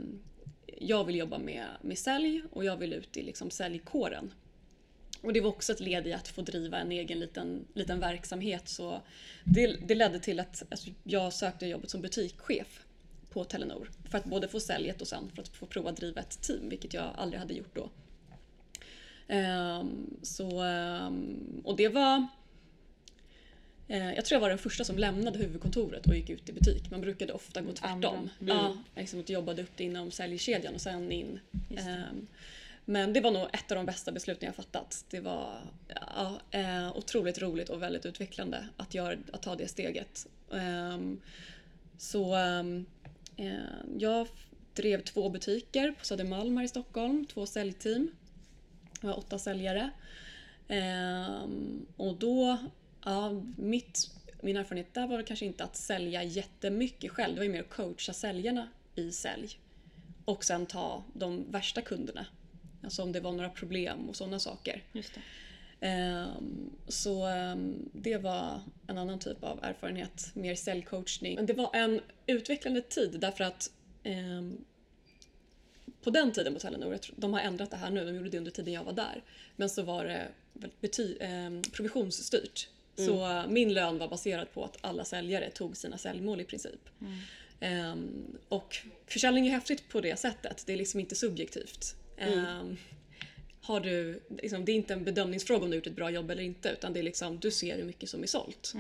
jag 0.81 1.05
vill 1.05 1.17
jobba 1.17 1.39
med, 1.39 1.67
med 1.83 1.99
sälj 1.99 2.43
och 2.53 2.65
jag 2.65 2.77
vill 2.77 2.93
ut 2.93 3.17
i 3.17 3.23
liksom 3.23 3.51
säljkåren. 3.51 4.33
Och 5.21 5.33
det 5.33 5.41
var 5.41 5.49
också 5.49 5.73
ett 5.73 5.81
led 5.81 6.07
i 6.07 6.13
att 6.13 6.29
få 6.29 6.43
driva 6.43 6.79
en 6.79 6.93
egen 6.93 7.21
liten, 7.21 7.65
liten 7.75 8.01
verksamhet. 8.01 8.69
Så 8.69 9.03
det, 9.45 9.77
det 9.87 9.95
ledde 9.95 10.19
till 10.19 10.41
att 10.41 10.63
alltså, 10.71 10.91
jag 11.05 11.33
sökte 11.33 11.67
jobbet 11.67 11.91
som 11.91 12.01
butikschef 12.01 12.85
på 13.31 13.45
Telenor. 13.45 13.91
För 14.11 14.19
att 14.19 14.25
både 14.25 14.49
få 14.49 14.61
säljet 14.61 15.01
och 15.01 15.09
sen 15.09 15.31
för 15.35 15.43
att 15.43 15.49
få 15.49 15.67
prova 15.67 15.91
att 15.91 15.97
driva 15.97 16.21
ett 16.21 16.43
team, 16.43 16.69
vilket 16.69 16.95
jag 16.95 17.11
aldrig 17.17 17.41
hade 17.41 17.55
gjort 17.55 17.75
då. 17.77 17.91
Ehm, 19.29 20.17
så, 20.23 20.63
ehm, 20.63 21.63
och 21.65 21.77
det 21.77 21.89
var... 21.89 22.27
eh, 23.89 24.15
jag 24.15 24.25
tror 24.25 24.37
jag 24.37 24.41
var 24.41 24.49
den 24.49 24.59
första 24.59 24.85
som 24.85 24.99
lämnade 24.99 25.39
huvudkontoret 25.39 26.07
och 26.07 26.15
gick 26.17 26.31
ut 26.31 26.49
i 26.49 26.53
butik. 26.53 26.91
Man 26.91 27.01
brukade 27.01 27.33
ofta 27.33 27.61
gå 27.61 27.73
tvärtom. 27.73 28.31
Andra. 28.41 28.55
Ja, 28.55 28.77
liksom 28.97 29.21
att 29.21 29.29
jobbade 29.29 29.63
upp 29.63 29.73
det 29.77 29.85
inom 29.85 30.11
säljkedjan 30.11 30.75
och 30.75 30.81
sen 30.81 31.13
in. 31.13 31.41
Ehm, 31.77 32.27
men 32.91 33.13
det 33.13 33.21
var 33.21 33.31
nog 33.31 33.49
ett 33.53 33.73
av 33.73 33.77
de 33.77 33.87
bästa 33.87 34.13
besluten 34.13 34.47
jag 34.47 34.55
fattat. 34.55 35.05
Det 35.11 35.21
var 35.21 35.61
ja, 35.89 36.41
eh, 36.51 36.97
otroligt 36.97 37.39
roligt 37.39 37.69
och 37.69 37.83
väldigt 37.83 38.07
utvecklande 38.07 38.69
att, 38.77 38.95
göra, 38.95 39.19
att 39.33 39.43
ta 39.43 39.57
det 39.57 39.69
steget. 39.69 40.27
Eh, 40.53 40.99
så 41.99 42.35
ehm, 42.35 42.87
eh, 43.37 43.55
jag 43.99 44.29
drev 44.75 45.03
två 45.03 45.29
butiker 45.29 45.93
på 45.99 46.05
Södermalm 46.05 46.57
här 46.57 46.65
i 46.65 46.69
Stockholm, 46.69 47.27
två 47.27 47.47
säljteam. 47.47 48.11
Jag 49.01 49.09
var 49.09 49.19
åtta 49.19 49.39
säljare. 49.39 49.91
Ehm, 50.69 51.87
och 51.97 52.15
då, 52.17 52.57
ja, 53.05 53.43
mitt, 53.57 54.11
min 54.41 54.57
erfarenhet 54.57 54.95
där 54.95 55.07
var 55.07 55.17
väl 55.17 55.27
kanske 55.27 55.47
inte 55.47 55.65
att 55.65 55.77
sälja 55.77 56.23
jättemycket 56.23 57.11
själv. 57.11 57.35
Det 57.35 57.41
var 57.41 57.45
ju 57.45 57.53
mer 57.53 57.61
att 57.61 57.71
coacha 57.71 58.13
säljarna 58.13 58.69
i 58.95 59.13
sälj. 59.13 59.59
Och 60.25 60.45
sen 60.45 60.67
ta 60.67 61.05
de 61.13 61.53
värsta 61.53 61.81
kunderna. 61.81 62.27
Alltså 62.83 63.03
om 63.03 63.13
det 63.13 63.21
var 63.21 63.33
några 63.33 63.51
problem 63.51 64.09
och 64.09 64.17
sådana 64.17 64.39
saker. 64.39 64.83
Just 64.93 65.15
det. 65.15 65.21
Ehm, 65.81 66.71
så 66.89 67.27
ehm, 67.27 67.89
det 67.93 68.17
var 68.17 68.61
en 68.87 68.99
annan 68.99 69.19
typ 69.19 69.45
av 69.45 69.59
erfarenhet, 69.65 70.31
mer 70.35 70.55
säljcoachning. 70.55 71.35
Men 71.35 71.47
det 71.47 71.53
var 71.53 71.71
en 71.75 72.01
utvecklande 72.27 72.81
tid 72.81 73.19
därför 73.21 73.45
att 73.45 73.71
ehm, 74.03 74.65
på 76.03 76.11
den 76.11 76.33
tiden 76.33 76.55
på 76.55 76.61
Telenor, 76.61 76.99
de 77.17 77.33
har 77.33 77.41
ändrat 77.41 77.71
det 77.71 77.77
här 77.77 77.91
nu, 77.91 78.05
de 78.05 78.15
gjorde 78.17 78.29
det 78.29 78.39
under 78.39 78.51
tiden 78.51 78.75
jag 78.75 78.85
var 78.85 78.93
där, 78.93 79.23
men 79.57 79.71
så 79.71 79.83
var 79.83 80.05
det 80.05 80.29
bety- 80.81 81.17
ehm, 81.21 81.63
provisionsstyrt. 81.63 82.69
Så 82.97 83.31
eh, 83.31 83.47
min 83.49 83.73
lön 83.75 83.99
var 83.99 84.09
baserad 84.09 84.53
på 84.53 84.65
att 84.65 84.77
alla 84.81 85.05
säljare 85.05 85.51
tog 85.51 85.77
sina 85.77 85.99
säljmål 85.99 86.41
i 86.41 86.45
princip. 86.45 86.89
Ehm, 87.61 88.25
och 88.49 88.77
försäljning 89.07 89.47
är 89.47 89.51
häftigt 89.51 89.89
på 89.89 90.01
det 90.01 90.17
sättet, 90.19 90.63
det 90.67 90.73
är 90.73 90.77
liksom 90.77 91.01
inte 91.01 91.15
subjektivt. 91.15 91.95
Ehm, 92.19 92.77
har 93.61 93.81
du, 93.81 94.21
liksom, 94.43 94.65
det 94.65 94.73
är 94.73 94.77
inte 94.77 94.93
en 94.95 95.05
bedömningsfråga 95.05 95.65
om 95.65 95.71
du 95.71 95.75
har 95.75 95.77
gjort 95.77 95.87
ett 95.87 95.97
bra 95.97 96.11
jobb 96.11 96.31
eller 96.31 96.43
inte 96.43 96.69
utan 96.69 96.93
det 96.93 96.99
är 96.99 97.03
liksom, 97.03 97.39
du 97.39 97.51
ser 97.51 97.77
hur 97.77 97.85
mycket 97.85 98.09
som 98.11 98.23
är 98.23 98.27
sålt. 98.27 98.75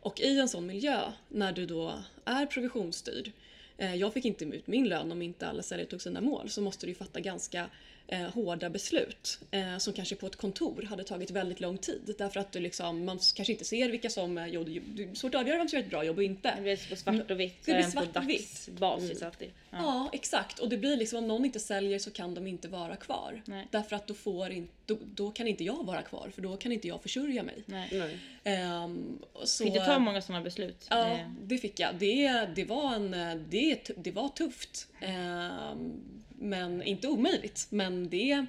Och 0.00 0.20
i 0.20 0.38
en 0.38 0.48
sån 0.48 0.66
miljö, 0.66 1.12
när 1.28 1.52
du 1.52 1.66
då 1.66 2.02
är 2.24 2.46
provisionsstyrd, 2.46 3.32
eh, 3.76 3.94
jag 3.94 4.12
fick 4.12 4.24
inte 4.24 4.44
ut 4.44 4.66
min 4.66 4.88
lön 4.88 5.12
om 5.12 5.22
inte 5.22 5.46
alla 5.46 5.62
säljare 5.62 5.88
tog 5.88 6.02
sina 6.02 6.20
mål, 6.20 6.50
så 6.50 6.60
måste 6.62 6.86
du 6.86 6.90
ju 6.90 6.94
fatta 6.94 7.20
ganska 7.20 7.70
eh, 8.08 8.20
hårda 8.20 8.70
beslut 8.70 9.38
eh, 9.50 9.78
som 9.78 9.92
kanske 9.92 10.16
på 10.16 10.26
ett 10.26 10.36
kontor 10.36 10.82
hade 10.82 11.04
tagit 11.04 11.30
väldigt 11.30 11.60
lång 11.60 11.78
tid. 11.78 12.14
Därför 12.18 12.40
att 12.40 12.52
du 12.52 12.60
liksom, 12.60 13.04
man 13.04 13.18
kanske 13.34 13.52
inte 13.52 13.64
ser 13.64 13.88
vilka 13.88 14.10
som 14.10 14.38
eh, 14.38 14.46
gjorde... 14.46 14.70
Det 14.70 15.02
är 15.02 15.14
svårt 15.14 15.34
att 15.34 15.40
avgöra 15.40 15.58
vem 15.58 15.68
som 15.68 15.78
gör 15.78 15.84
ett 15.84 15.90
bra 15.90 16.04
jobb 16.04 16.16
och 16.16 16.22
inte. 16.22 16.54
Det 16.56 16.62
blir 16.62 16.90
på 16.90 16.96
svart 16.96 17.30
och 17.30 17.40
vitt. 17.40 17.64
Det 17.64 17.72
blir 17.72 17.84
än 17.84 17.90
svart 17.90 18.12
på 18.12 18.20
och 18.20 18.28
vitt. 18.28 18.66
dagsbasis 18.66 19.22
alltid. 19.22 19.50
Ja. 19.70 19.78
Ja, 19.78 20.10
exakt. 20.12 20.58
Och 20.58 20.68
det 20.68 20.76
blir 20.76 20.96
liksom 20.96 21.18
om 21.18 21.28
någon 21.28 21.44
inte 21.44 21.60
säljer 21.60 21.98
så 21.98 22.10
kan 22.10 22.34
de 22.34 22.46
inte 22.46 22.68
vara 22.68 22.96
kvar. 22.96 23.42
Nej. 23.44 23.66
Därför 23.70 23.96
att 23.96 24.06
då, 24.06 24.14
får 24.14 24.50
in, 24.50 24.68
då, 24.86 24.98
då 25.14 25.30
kan 25.30 25.48
inte 25.48 25.64
jag 25.64 25.84
vara 25.86 26.02
kvar 26.02 26.30
för 26.34 26.42
då 26.42 26.56
kan 26.56 26.72
inte 26.72 26.88
jag 26.88 27.02
försörja 27.02 27.42
mig. 27.42 27.62
Nej. 27.66 28.18
Ehm, 28.44 29.18
så, 29.44 29.64
Fick 29.64 29.74
du 29.74 29.80
ta 29.80 29.98
många 29.98 30.22
sådana 30.22 30.44
beslut? 30.44 30.86
Ja, 30.90 31.08
Eh, 31.08 31.30
det 31.42 31.58
fick 31.58 31.80
jag. 31.80 31.94
Det, 31.98 32.48
det, 32.54 32.64
var, 32.64 32.94
en, 32.94 33.10
det, 33.50 33.90
det 33.96 34.10
var 34.10 34.28
tufft. 34.28 34.88
Ehm, 35.00 36.00
men 36.38 36.82
inte 36.82 37.08
omöjligt. 37.08 37.66
Men 37.70 38.08
det, 38.08 38.46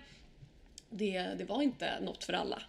det, 0.90 1.20
det 1.38 1.44
var 1.44 1.62
inte 1.62 2.00
något 2.00 2.24
för 2.24 2.34
alla. 2.34 2.62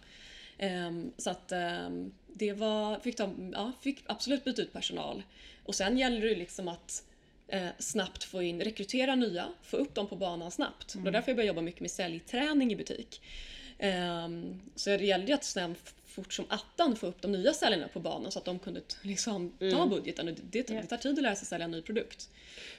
Ehm, 0.57 1.11
så 1.17 1.29
att 1.29 1.51
ehm, 1.51 2.11
det 2.27 2.53
var, 2.53 2.99
fick, 2.99 3.15
ta, 3.15 3.33
ja, 3.53 3.71
fick 3.81 4.03
absolut 4.05 4.43
byta 4.43 4.61
ut 4.61 4.73
personal. 4.73 5.23
Och 5.63 5.75
sen 5.75 5.97
gäller 5.97 6.21
det 6.21 6.35
liksom 6.35 6.67
att 6.67 7.03
eh, 7.47 7.67
snabbt 7.79 8.23
få 8.23 8.43
in, 8.43 8.61
rekrytera 8.61 9.15
nya, 9.15 9.47
få 9.63 9.77
upp 9.77 9.95
dem 9.95 10.07
på 10.07 10.15
banan 10.15 10.51
snabbt. 10.51 10.93
Det 10.93 10.99
var 10.99 11.11
därför 11.11 11.31
jag 11.31 11.35
började 11.35 11.47
jobba 11.47 11.61
mycket 11.61 11.81
med 11.81 11.91
säljträning 11.91 12.71
i 12.71 12.75
butik. 12.75 13.21
Ehm, 13.83 14.61
så 14.75 14.89
det 14.89 15.05
gällde 15.05 15.27
ju 15.27 15.33
att 15.33 15.43
sen 15.43 15.75
fort 16.05 16.33
som 16.33 16.45
attan 16.49 16.95
få 16.95 17.07
upp 17.07 17.21
de 17.21 17.31
nya 17.31 17.53
säljarna 17.53 17.87
på 17.87 17.99
banan 17.99 18.31
så 18.31 18.39
att 18.39 18.45
de 18.45 18.59
kunde 18.59 18.81
liksom 19.01 19.51
ta 19.71 19.87
budgeten. 19.87 20.27
Och 20.27 20.33
det, 20.33 20.41
det, 20.67 20.73
Ja. 20.73 20.81
det 20.81 20.87
tar 20.87 20.97
tid 20.97 21.11
att 21.17 21.23
lära 21.23 21.35
sig 21.35 21.47
sälja 21.47 21.65
en 21.65 21.71
ny 21.71 21.81
produkt. 21.81 22.29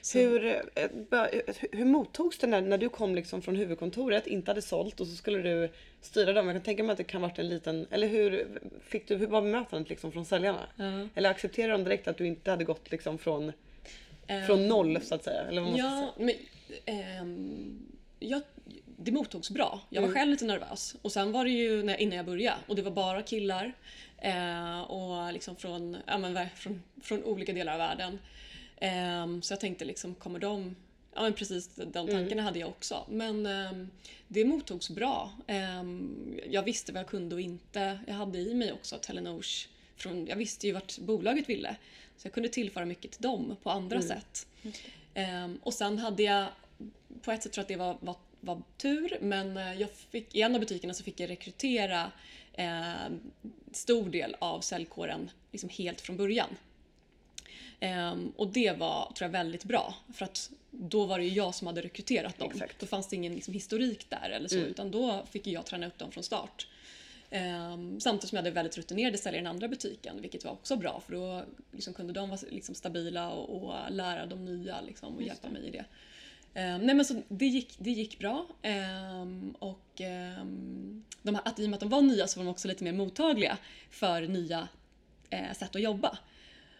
Så, 0.01 0.17
Hur, 0.19 0.45
eh, 0.45 0.61
eh, 0.75 1.39
hur 1.71 1.85
mottogs 1.85 2.37
det 2.37 2.47
när, 2.47 2.61
när 2.61 2.77
du 2.77 2.89
kom 2.89 3.15
liksom 3.15 3.41
från 3.41 3.55
huvudkontoret, 3.55 4.27
inte 4.27 4.51
hade 4.51 4.61
sålt 4.61 4.99
och 4.99 5.07
så 5.07 5.15
skulle 5.15 5.37
du 5.41 5.69
styra 6.01 6.33
dem? 6.33 6.47
Jag 6.47 6.55
kan 6.55 6.63
tänka 6.63 6.83
mig 6.83 6.91
att 6.91 6.97
det 6.97 7.03
kan 7.03 7.21
varit 7.21 7.39
en 7.39 7.49
liten... 7.49 7.87
Eller 7.91 8.07
hur, 8.07 8.47
fick 8.87 9.07
du, 9.07 9.15
hur 9.15 9.27
var 9.27 9.41
bemötandet 9.41 9.89
liksom 9.89 10.11
från 10.11 10.25
säljarna? 10.25 10.67
Ja. 10.75 11.07
Eller 11.15 11.29
accepterade 11.29 11.73
de 11.73 11.83
direkt 11.83 12.07
att 12.07 12.17
du 12.17 12.27
inte 12.27 12.51
hade 12.51 12.63
gått 12.63 12.91
liksom 12.91 13.17
från, 13.17 13.51
ehm, 14.27 14.45
från 14.47 14.67
noll 14.67 15.01
så 15.01 15.15
att 15.15 15.23
säga? 15.23 15.41
Eller 15.41 15.61
vad 15.61 15.69
man 15.71 15.79
ska 15.79 15.89
säga? 15.89 16.11
Ja, 16.17 16.23
men 16.25 16.35
ehm, 16.85 17.79
jag, 18.19 18.41
det 19.03 19.11
mottogs 19.11 19.49
bra. 19.49 19.79
Jag 19.89 20.01
var 20.01 20.07
Mm. 20.07 20.19
själv 20.19 20.31
lite 20.31 20.45
nervös. 20.45 20.95
Och 21.01 21.11
sen 21.11 21.31
var 21.31 21.43
det 21.45 21.51
ju 21.51 21.83
när, 21.83 21.97
innan 22.01 22.17
jag 22.17 22.25
började 22.25 22.57
och 22.67 22.75
det 22.75 22.81
var 22.81 22.91
bara 22.91 23.21
killar. 23.21 23.73
Eh, 24.17 24.81
och 24.81 25.33
liksom 25.33 25.55
från, 25.55 25.97
ja, 26.07 26.17
men, 26.17 26.47
från, 26.55 26.83
från 27.01 27.23
olika 27.23 27.53
delar 27.53 27.73
av 27.73 27.79
världen. 27.79 28.19
Ehm, 28.77 29.41
så 29.41 29.53
jag 29.53 29.59
tänkte 29.59 29.85
liksom, 29.85 30.15
kommer 30.15 30.39
de... 30.39 30.75
Ja 31.15 31.21
men 31.21 31.33
precis 31.33 31.75
de 31.75 31.81
Mm. 31.99 32.07
tankarna 32.07 32.41
hade 32.41 32.59
jag 32.59 32.69
också. 32.69 33.05
Men 33.09 33.45
ehm, 33.45 33.89
det 34.27 34.45
mottogs 34.45 34.89
bra. 34.89 35.31
Ehm, 35.47 36.39
jag 36.49 36.63
visste 36.63 36.91
vad 36.91 36.99
jag 36.99 37.07
kunde 37.09 37.35
och 37.35 37.41
inte. 37.41 37.99
Jag 38.07 38.13
hade 38.13 38.39
i 38.39 38.53
mig 38.53 38.71
också 38.73 38.97
Telenors 38.97 39.67
från, 39.97 40.25
jag 40.27 40.35
visste 40.35 40.67
ju 40.67 40.73
vart 40.73 40.97
bolaget 40.99 41.49
ville. 41.49 41.75
Så 42.17 42.25
jag 42.27 42.33
kunde 42.33 42.49
tillföra 42.49 42.85
mycket 42.85 43.11
till 43.11 43.21
dem 43.21 43.55
på 43.63 43.69
andra 43.69 44.01
sätt. 44.01 44.47
Ehm, 45.13 45.59
och 45.63 45.73
sen 45.73 45.97
hade 45.99 46.23
jag, 46.23 46.47
på 47.21 47.31
ett 47.31 47.43
sätt 47.43 47.51
tror 47.53 47.61
jag 47.61 47.63
att 47.63 47.67
det 47.67 47.75
var, 47.75 47.97
var, 47.99 48.15
var 48.43 48.61
tur, 48.77 49.17
men 49.21 49.57
eh, 49.57 49.81
jag 49.81 49.89
fick, 49.91 50.35
i 50.35 50.41
en 50.41 50.55
av 50.55 50.59
butikerna 50.61 50.93
så 50.93 51.03
fick 51.03 51.19
jag 51.19 51.29
rekrytera 51.29 52.11
eh, 52.53 52.93
stor 53.71 54.09
del 54.09 54.35
av 54.39 54.61
säljkåren 54.61 55.31
liksom 55.51 55.69
helt 55.69 56.01
från 56.01 56.17
början. 56.17 56.49
Ehm, 57.79 58.33
och 58.35 58.47
det 58.47 58.71
var, 58.77 59.11
tror 59.15 59.25
jag, 59.25 59.31
väldigt 59.31 59.63
bra. 59.63 59.95
För 60.13 60.25
att 60.25 60.51
då 60.71 61.05
var 61.05 61.19
det 61.19 61.25
ju 61.25 61.31
jag 61.31 61.55
som 61.55 61.67
hade 61.67 61.81
rekryterat 61.81 62.39
dem. 62.39 62.51
Exakt. 62.51 62.79
Då 62.79 62.85
fanns 62.85 63.09
det 63.09 63.15
ingen 63.15 63.35
liksom, 63.35 63.53
historik 63.53 64.09
där 64.09 64.29
eller 64.29 64.49
så, 64.49 64.55
Mm. 64.55 64.67
utan 64.67 64.91
då 64.91 65.25
fick 65.31 65.47
jag 65.47 65.65
träna 65.65 65.87
upp 65.87 65.97
dem 65.97 66.11
från 66.11 66.23
start. 66.23 66.67
Ehm, 67.29 67.99
samtidigt 67.99 68.29
som 68.29 68.35
jag 68.35 68.43
hade 68.43 68.51
väldigt 68.51 68.77
rutinerade 68.77 69.17
säljare 69.17 69.41
i 69.41 69.43
den 69.43 69.51
andra 69.51 69.67
butiken, 69.67 70.21
vilket 70.21 70.43
var 70.45 70.51
också 70.51 70.75
bra 70.75 71.01
för 71.05 71.13
då 71.13 71.43
liksom, 71.71 71.93
kunde 71.93 72.13
de 72.13 72.29
vara 72.29 72.39
liksom, 72.51 72.75
stabila 72.75 73.29
och, 73.31 73.63
och 73.63 73.91
lära 73.91 74.25
de 74.25 74.45
nya 74.45 74.81
liksom, 74.81 75.15
och 75.15 75.21
hjälpa 75.23 75.49
mig 75.49 75.67
i 75.67 75.71
det. 75.71 75.85
Ehm, 76.53 76.81
nej 76.81 76.95
men 76.95 77.05
så 77.05 77.21
det 77.27 77.45
gick, 77.45 77.75
det 77.77 77.91
gick 77.91 78.19
bra. 78.19 78.47
Ehm, 78.61 79.55
och 79.59 80.01
ehm, 80.01 81.03
de 81.21 81.35
här, 81.35 81.41
att, 81.45 81.59
i 81.59 81.65
och 81.65 81.69
med 81.69 81.77
att 81.77 81.79
de 81.79 81.89
var 81.89 82.01
nya 82.01 82.27
så 82.27 82.39
var 82.39 82.45
de 82.45 82.51
också 82.51 82.67
lite 82.67 82.83
mer 82.83 82.93
mottagliga 82.93 83.57
för 83.89 84.21
nya 84.21 84.67
eh, 85.29 85.53
sätt 85.53 85.75
att 85.75 85.81
jobba. 85.81 86.17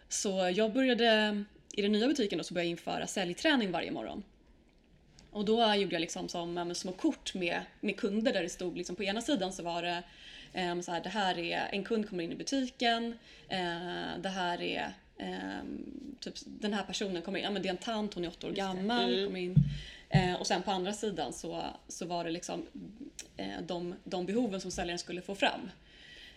Så 0.08 0.52
jag 0.54 0.72
började, 0.72 1.44
i 1.72 1.82
den 1.82 1.92
nya 1.92 2.08
butiken 2.08 2.38
då, 2.38 2.44
så 2.44 2.54
började 2.54 2.66
jag 2.66 2.70
införa 2.70 3.06
säljträning 3.06 3.70
varje 3.70 3.90
morgon. 3.90 4.22
Och 5.30 5.44
då 5.44 5.74
gjorde 5.74 5.94
jag 5.94 6.00
liksom 6.00 6.28
som 6.28 6.56
ja, 6.56 6.74
små 6.74 6.92
kort 6.92 7.34
med, 7.34 7.60
med 7.80 7.96
kunder 7.96 8.32
där 8.32 8.42
det 8.42 8.48
stod 8.48 8.76
liksom 8.76 8.96
på 8.96 9.04
ena 9.04 9.20
sidan 9.20 9.52
så 9.52 9.62
var 9.62 9.82
det 9.82 10.02
ehm, 10.52 10.82
så 10.82 10.92
här, 10.92 11.00
det 11.00 11.08
här 11.08 11.38
är 11.38 11.68
en 11.72 11.84
kund 11.84 12.08
kommer 12.08 12.24
in 12.24 12.32
i 12.32 12.36
butiken, 12.36 13.18
eh, 13.48 14.18
det 14.22 14.28
här 14.28 14.62
är 14.62 14.94
ehm, 15.18 16.16
typ 16.20 16.34
den 16.44 16.72
här 16.72 16.82
personen 16.82 17.22
kommer 17.22 17.38
in, 17.38 17.44
ja 17.44 17.50
men 17.50 17.62
det 17.62 17.68
är 17.68 17.70
en 17.70 17.76
tant, 17.76 18.14
hon 18.14 18.24
är 18.24 18.28
åtta 18.28 18.46
år 18.46 18.52
gammal, 18.52 19.24
kommer 19.24 19.40
in. 19.40 19.54
Eh, 20.08 20.34
och 20.34 20.46
sen 20.46 20.62
på 20.62 20.70
andra 20.70 20.92
sidan 20.92 21.32
så, 21.32 21.64
så 21.88 22.06
var 22.06 22.24
det 22.24 22.30
liksom 22.30 22.66
eh, 23.36 23.60
de, 23.66 23.94
de 24.04 24.26
behoven 24.26 24.60
som 24.60 24.70
säljaren 24.70 24.98
skulle 24.98 25.20
få 25.22 25.34
fram. 25.34 25.70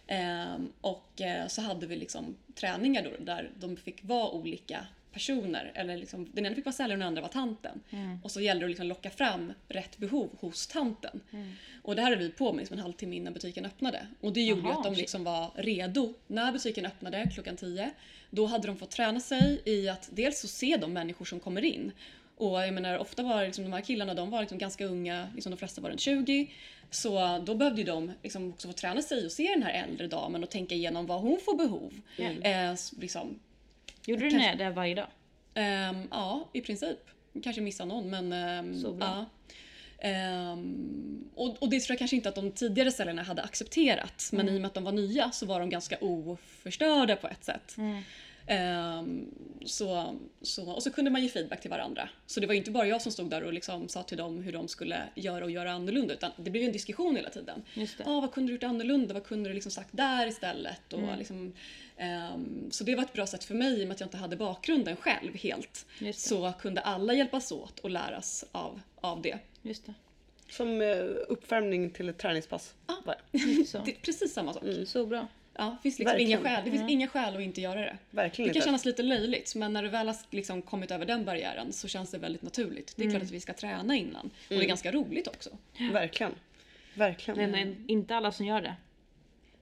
Ehm, 0.07 0.71
och 0.81 1.21
eh, 1.21 1.47
så 1.47 1.61
hade 1.61 1.87
vi 1.87 1.95
liksom 1.95 2.35
träningar 2.55 3.03
då 3.03 3.23
där 3.23 3.51
de 3.59 3.77
fick 3.77 4.03
vara 4.03 4.29
olika 4.29 4.85
personer. 5.13 5.71
Eller 5.75 5.97
liksom, 5.97 6.29
den 6.33 6.45
ena 6.45 6.55
fick 6.55 6.65
vara 6.65 6.73
säljaren 6.73 7.01
och 7.01 7.03
den 7.03 7.07
andra 7.07 7.21
var 7.21 7.29
tanten. 7.29 7.81
Och 8.23 8.31
så 8.31 8.41
gällde 8.41 8.59
det 8.61 8.65
att 8.65 8.69
liksom 8.69 8.87
locka 8.87 9.09
fram 9.09 9.53
rätt 9.67 9.97
behov 9.97 10.29
hos 10.39 10.67
tanten. 10.67 11.21
Och 11.83 11.95
det 11.95 12.01
här 12.01 12.09
höll 12.09 12.19
vi 12.19 12.29
på 12.29 12.51
med 12.53 12.59
liksom 12.59 12.73
en 12.77 12.83
halvtimme 12.83 13.15
innan 13.15 13.33
butiken 13.33 13.65
öppnade. 13.65 14.07
Och 14.21 14.33
det 14.33 14.41
gjorde 14.41 14.61
ju 14.61 14.67
Jaha, 14.67 14.77
att 14.77 14.83
de 14.83 14.93
liksom 14.93 15.23
var 15.23 15.51
redo 15.55 16.13
när 16.27 16.51
butiken 16.51 16.85
öppnade 16.85 17.29
klockan 17.33 17.57
10. 17.57 17.91
Då 18.29 18.45
hade 18.45 18.67
de 18.67 18.77
fått 18.77 18.91
träna 18.91 19.19
sig 19.19 19.61
i 19.65 19.89
att 19.89 20.09
dels 20.11 20.39
så 20.39 20.47
se 20.47 20.77
de 20.77 20.93
människor 20.93 21.25
som 21.25 21.39
kommer 21.39 21.65
in. 21.65 21.91
Och 22.37 22.61
jag 22.61 22.73
menar 22.73 22.97
ofta 22.97 23.23
var 23.23 23.45
liksom, 23.45 23.63
de 23.63 23.73
här 23.73 23.81
killarna 23.81 24.13
de 24.13 24.29
var 24.29 24.39
liksom 24.41 24.57
ganska 24.57 24.85
unga, 24.85 25.27
liksom 25.35 25.49
de 25.51 25.57
flesta 25.57 25.81
var 25.81 25.89
runt 25.89 25.99
20. 26.01 26.51
Så 26.91 27.37
då 27.45 27.55
behövde 27.55 27.81
ju 27.81 27.87
de 27.87 28.11
liksom 28.23 28.49
också 28.49 28.67
få 28.67 28.73
träna 28.73 29.01
sig 29.01 29.25
och 29.25 29.31
se 29.31 29.47
den 29.47 29.63
här 29.63 29.83
äldre 29.83 30.07
damen 30.07 30.43
och 30.43 30.49
tänka 30.49 30.75
igenom 30.75 31.05
vad 31.05 31.21
hon 31.21 31.39
får 31.45 31.57
behov. 31.57 32.01
Eh, 32.43 32.71
s- 32.71 32.93
liksom, 32.99 33.39
Gjorde 34.07 34.23
du 34.23 34.29
Kanske- 34.29 34.55
det 34.55 34.69
varje 34.69 34.95
dag? 34.95 35.07
Ehm, 35.53 36.07
ja, 36.11 36.49
i 36.53 36.61
princip. 36.61 36.97
Kanske 37.43 37.61
missa 37.61 37.85
någon 37.85 38.09
men... 38.09 38.33
ehm, 38.33 38.81
Så 38.81 38.93
bra. 38.93 39.05
Ja. 39.07 39.25
Ehm, 40.09 41.29
och, 41.35 41.61
och 41.63 41.69
det 41.69 41.79
tror 41.79 41.93
jag 41.93 41.99
kanske 41.99 42.15
inte 42.15 42.29
att 42.29 42.35
de 42.35 42.51
tidigare 42.51 42.91
säljarna 42.91 43.23
hade 43.23 43.41
accepterat. 43.41 44.29
Men 44.33 44.49
i 44.49 44.57
och 44.57 44.61
med 44.61 44.67
att 44.67 44.73
de 44.73 44.83
var 44.83 44.91
nya 44.91 45.31
så 45.31 45.45
var 45.45 45.59
de 45.59 45.69
ganska 45.69 45.97
oförstörda 46.01 47.15
på 47.15 47.27
ett 47.27 47.43
sätt. 47.45 47.75
Ehm, 48.47 49.31
så, 49.65 50.17
så, 50.41 50.71
och 50.71 50.83
så 50.83 50.91
kunde 50.91 51.11
man 51.11 51.23
ge 51.23 51.29
feedback 51.29 51.61
till 51.61 51.69
varandra. 51.69 52.09
Så 52.25 52.39
det 52.39 52.47
var 52.47 52.53
ju 52.53 52.57
inte 52.57 52.71
bara 52.71 52.87
jag 52.87 53.01
som 53.01 53.11
stod 53.11 53.29
där 53.29 53.43
och 53.43 53.53
liksom 53.53 53.89
sa 53.89 54.03
till 54.03 54.17
dem 54.17 54.41
hur 54.41 54.51
de 54.51 54.67
skulle 54.67 55.03
göra 55.15 55.45
och 55.45 55.51
göra 55.51 55.71
annorlunda. 55.71 56.13
Utan 56.13 56.31
det 56.37 56.51
blev 56.51 56.61
ju 56.63 56.67
en 56.67 56.73
diskussion 56.73 57.15
hela 57.15 57.29
tiden. 57.29 57.63
Just 57.73 57.97
det. 57.97 58.03
Ah, 58.07 58.19
vad 58.21 58.31
kunde 58.33 58.49
du 58.49 58.53
gjort 58.53 58.63
annorlunda? 58.63 59.13
Vad 59.13 59.23
kunde 59.25 59.49
du 59.49 59.53
liksom 59.53 59.71
sagt 59.71 59.89
där 59.91 60.27
istället? 60.27 60.93
Och 60.93 61.17
liksom, 61.17 61.53
ehm, 61.97 62.71
så 62.71 62.83
det 62.83 62.95
var 62.95 63.03
ett 63.03 63.13
bra 63.13 63.27
sätt 63.27 63.43
för 63.43 63.55
mig 63.55 63.79
i 63.79 63.83
och 63.83 63.87
med 63.87 63.93
att 63.95 63.99
jag 63.99 64.07
inte 64.07 64.17
hade 64.17 64.35
bakgrunden 64.35 64.95
själv 64.95 65.35
helt. 65.35 65.85
Så 66.19 66.53
kunde 66.59 66.81
alla 66.81 67.13
hjälpas 67.13 67.51
åt 67.51 67.79
och 67.79 67.89
läras 67.89 68.45
av, 68.51 68.81
av 68.95 69.21
det. 69.21 69.39
Just 69.61 69.85
det. 69.85 69.93
Som 70.49 70.81
eh, 70.81 70.97
uppvärmning 71.27 71.89
till 71.89 72.09
ett 72.09 72.17
träningspass. 72.17 72.73
Så. 73.67 73.77
Det 73.85 73.91
är 73.91 73.95
precis 74.01 74.33
samma 74.33 74.53
sak. 74.53 74.63
Så 74.85 75.05
bra. 75.05 75.27
Ja, 75.57 75.65
det 75.65 75.81
finns 75.83 75.99
liksom 75.99 76.19
inga 76.19 76.37
skäl, 76.37 76.61
det 76.65 76.71
finns 76.71 76.89
inga 76.91 77.07
skäl 77.07 77.35
att 77.35 77.41
inte 77.41 77.61
göra 77.61 77.79
det. 77.79 77.97
Verkligen 78.09 78.47
Det 78.47 78.53
kan 78.53 78.57
inte. 78.59 78.65
kännas 78.65 78.85
lite 78.85 79.03
löjligt 79.03 79.55
men 79.55 79.73
när 79.73 79.83
du 79.83 79.89
väl 79.89 80.07
har 80.07 80.15
liksom 80.29 80.61
kommit 80.61 80.91
över 80.91 81.05
den 81.05 81.25
barriären 81.25 81.73
så 81.73 81.87
känns 81.87 82.11
det 82.11 82.17
väldigt 82.17 82.41
naturligt. 82.41 82.93
Det 82.95 83.03
är 83.05 83.09
klart 83.09 83.23
att 83.23 83.31
vi 83.31 83.39
ska 83.39 83.53
träna 83.53 83.95
innan. 83.95 84.25
Och 84.25 84.31
det 84.47 84.55
är 84.55 84.67
ganska 84.67 84.91
roligt 84.91 85.27
också. 85.27 85.49
Verkligen. 85.91 86.31
Verkligen. 86.93 87.37
Men 87.39 87.51
det 87.51 87.59
är 87.59 87.91
inte 87.91 88.15
alla 88.15 88.31
som 88.31 88.45
gör 88.45 88.61
det. 88.61 88.73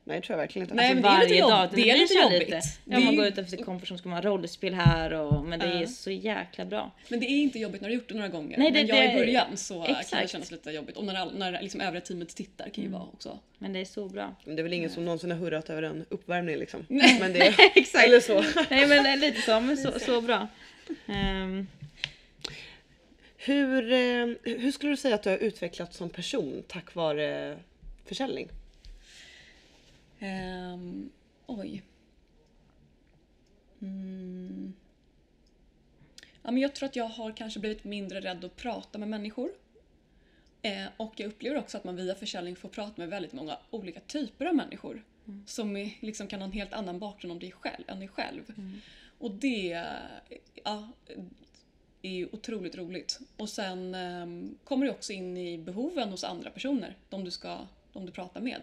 Nej, 0.07 0.19
det 0.19 0.25
tror 0.27 0.33
jag 0.33 0.37
verkligen 0.43 0.63
inte. 0.65 0.75
Nej, 0.75 0.89
Alltså, 0.89 1.01
men 1.09 1.19
det 1.19 1.25
är 1.25 1.29
lite 1.29 1.41
dag. 1.41 1.69
det 1.75 1.89
är 1.89 1.97
lite 1.97 2.13
jobbigt. 2.13 2.49
Ja, 2.49 2.61
Det 2.85 2.95
är 2.95 3.05
man 3.05 3.15
går 3.15 3.25
utanför 3.25 3.51
sin 3.51 3.65
comfort 3.65 3.87
zone, 3.89 3.97
ska 3.99 4.09
man 4.09 4.23
ha 4.23 4.31
rollspel 4.31 4.73
här 4.73 5.13
och, 5.13 5.45
men 5.45 5.59
det 5.59 5.65
är 5.65 5.81
Ja. 5.81 5.87
så 5.87 6.11
jäkla 6.11 6.65
bra. 6.65 6.91
Men 7.09 7.19
det 7.19 7.25
är 7.25 7.29
inte 7.41 7.59
jobbigt 7.59 7.81
när 7.81 7.89
du 7.89 7.95
har 7.95 7.99
gjort 7.99 8.09
det 8.09 8.15
några 8.15 8.27
gånger. 8.29 8.57
Nej, 8.57 8.71
det- 8.71 8.77
men 8.79 8.87
jag 8.87 8.97
det- 8.97 9.13
i 9.13 9.17
början 9.17 9.57
så 9.57 9.81
kan 9.83 9.93
det 9.93 9.99
exakt. 9.99 10.31
kännas 10.31 10.51
lite 10.51 10.71
jobbigt. 10.71 10.97
Och 10.97 11.03
när, 11.05 11.31
när 11.31 11.61
liksom 11.61 11.81
övriga 11.81 12.01
teamet 12.01 12.35
tittar 12.35 12.69
kan 12.69 12.83
ju 12.83 12.89
vara 12.89 13.03
också. 13.03 13.39
Men 13.57 13.73
det 13.73 13.79
är 13.79 13.85
så 13.85 14.09
bra. 14.09 14.35
det 14.45 14.51
är 14.51 14.63
väl 14.63 14.73
ingen 14.73 14.89
som 14.89 15.05
någonsin 15.05 15.31
har 15.31 15.37
hurrat 15.37 15.69
över 15.69 15.83
en 15.83 16.05
uppvärmning 16.09 16.57
liksom. 16.57 16.85
Men 16.89 17.33
det, 17.33 17.39
Exakt. 17.75 18.05
Eller 18.07 18.19
så. 18.19 18.41
Nej 18.69 18.87
men 18.87 19.03
det 19.03 19.09
är 19.09 19.17
lite 19.17 19.41
så, 19.41 19.59
men 19.59 19.77
så, 19.77 19.99
så 19.99 20.21
bra. 20.21 20.47
Ehm, 21.07 21.67
Hur, 23.37 23.91
eh, 23.91 24.27
hur 24.43 24.71
skulle 24.71 24.91
du 24.91 24.97
säga 24.97 25.15
att 25.15 25.23
du 25.23 25.29
har 25.29 25.37
utvecklats 25.37 25.97
som 25.97 26.09
person 26.09 26.63
tack 26.67 26.95
vare 26.95 27.57
försäljning? 28.05 28.47
Ehm, 30.19 31.09
oj. 31.45 31.83
Mm. 33.81 34.73
Ja, 36.41 36.51
men 36.51 36.57
jag 36.57 36.75
tror 36.75 36.89
att 36.89 36.95
jag 36.95 37.07
har 37.07 37.31
kanske 37.31 37.59
blivit 37.59 37.83
mindre 37.83 38.21
rädd 38.21 38.45
att 38.45 38.55
prata 38.55 38.97
med 38.97 39.07
människor. 39.07 39.51
Eh, 40.61 40.85
och 40.97 41.13
jag 41.17 41.27
upplever 41.27 41.57
också 41.57 41.77
att 41.77 41.83
man 41.83 41.95
via 41.95 42.15
försäljning 42.15 42.55
får 42.55 42.69
prata 42.69 42.93
med 42.97 43.09
väldigt 43.09 43.33
många 43.33 43.57
olika 43.69 43.99
typer 43.99 44.45
av 44.45 44.55
människor. 44.55 45.03
Som 45.45 45.77
är, 45.77 45.91
liksom 45.99 46.27
kan 46.27 46.39
ha 46.39 46.45
en 46.45 46.51
helt 46.51 46.73
annan 46.73 46.99
bakgrund 46.99 47.31
om 47.31 47.39
dig 47.39 47.51
själv, 47.51 47.83
än 47.87 47.99
dig 47.99 48.07
själv. 48.07 48.43
Och 49.19 49.31
det 49.31 49.85
ja, 50.63 50.89
är 52.01 52.35
otroligt 52.35 52.75
roligt. 52.75 53.19
Och 53.37 53.49
sen 53.49 53.95
ehm, 53.95 54.57
kommer 54.63 54.85
du 54.85 54.91
också 54.91 55.13
in 55.13 55.37
i 55.37 55.57
behoven 55.57 56.09
hos 56.09 56.23
andra 56.23 56.49
personer, 56.49 56.95
de 57.09 57.23
du, 57.23 57.31
ska, 57.31 57.67
de 57.93 58.05
du 58.05 58.11
pratar 58.11 58.41
med. 58.41 58.61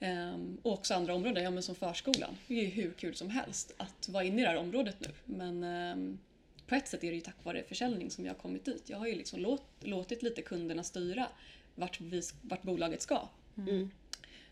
Ehm, 0.00 0.58
och 0.62 0.72
också 0.72 0.94
andra 0.94 1.14
områden, 1.14 1.44
ja 1.44 1.50
men 1.50 1.62
som 1.62 1.74
förskolan. 1.74 2.36
Det 2.46 2.54
är 2.54 2.62
ju 2.62 2.68
hur 2.68 2.92
kul 2.92 3.14
som 3.14 3.30
helst 3.30 3.74
att 3.76 4.08
vara 4.08 4.24
inne 4.24 4.40
i 4.40 4.44
det 4.44 4.48
här 4.48 4.56
området 4.56 4.96
nu. 5.00 5.08
Men 5.24 5.64
ehm, 5.64 6.18
på 6.66 6.74
ett 6.74 6.88
sätt 6.88 7.04
är 7.04 7.08
det 7.08 7.14
ju 7.14 7.20
tack 7.20 7.44
vare 7.44 7.62
försäljning 7.62 8.10
som 8.10 8.24
jag 8.24 8.32
har 8.32 8.38
kommit 8.38 8.64
dit. 8.64 8.82
Jag 8.86 8.98
har 8.98 9.06
ju 9.06 9.14
liksom 9.14 9.40
låt, 9.40 9.62
låtit 9.80 10.22
lite 10.22 10.42
kunderna 10.42 10.84
styra 10.84 11.28
vart, 11.74 12.00
vi, 12.00 12.22
vart 12.42 12.62
bolaget 12.62 13.02
ska. 13.02 13.28
Mm. 13.56 13.90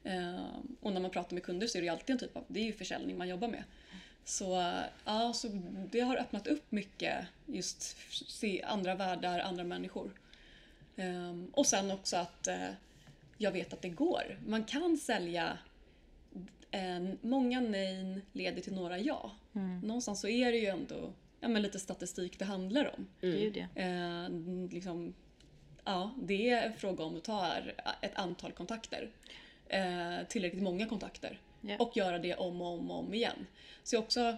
Ehm, 0.05 0.77
och 0.81 0.93
när 0.93 1.01
man 1.01 1.11
pratar 1.11 1.35
med 1.35 1.43
kunder 1.43 1.67
så 1.67 1.79
är 1.79 1.83
det 1.83 1.87
ju 1.87 1.93
alltid 1.93 2.11
en 2.11 2.19
typ 2.19 2.37
av, 2.37 2.45
det 2.49 2.61
är 2.61 2.65
ju 2.65 2.73
försäljning 2.73 3.19
man 3.19 3.29
jobbar 3.29 3.49
med. 3.49 3.65
Så, 4.25 4.73
ja, 5.05 5.33
så 5.33 5.49
det 5.91 6.01
har 6.01 6.17
öppnat 6.17 6.47
upp 6.47 6.73
mycket, 6.73 7.27
just 7.47 7.97
se 8.11 8.63
andra 8.63 8.95
världar, 8.95 9.39
andra 9.39 9.65
människor. 9.65 10.11
Och 11.53 11.67
sen 11.67 11.91
också 11.91 12.17
att 12.17 12.47
eh, 12.47 12.69
jag 13.39 13.53
vet 13.53 13.73
att 13.73 13.83
det 13.83 13.89
går. 13.89 14.41
Man 14.47 14.65
kan 14.65 14.97
sälja 14.97 15.59
en, 16.71 17.19
många 17.23 17.61
nej 17.61 18.21
leder 18.33 18.63
till 18.63 18.75
några 18.75 18.99
ja. 18.99 19.33
Någonstans 19.83 20.21
så 20.21 20.29
är 20.29 20.53
det 20.53 20.59
ju 20.59 20.67
ändå 20.67 21.13
ja, 21.41 21.49
men 21.49 21.63
lite 21.63 21.79
statistik 21.79 22.39
det 22.39 22.45
handlar 22.45 22.95
om. 22.97 23.07
Ja. 23.21 23.83
Eh, 23.83 24.29
liksom, 24.71 25.15
ja, 25.85 26.11
det 26.23 26.51
är 26.51 26.67
en 26.67 26.77
fråga 26.77 27.05
om 27.05 27.17
att 27.17 27.25
ta 27.25 27.53
ett 28.01 28.15
antal 28.15 28.53
kontakter. 28.53 29.11
Eh, 29.69 30.27
tillräckligt 30.29 30.63
många 30.63 30.87
kontakter. 30.87 31.41
Ja. 31.61 31.77
Och 31.79 31.97
göra 31.97 32.19
det 32.19 32.35
om 32.35 32.61
och 32.61 32.73
om 32.73 32.91
och 32.91 32.99
om 32.99 33.15
igen. 33.15 33.47
Så 33.83 33.95
jag 33.95 34.01
har 34.01 34.05
också 34.05 34.37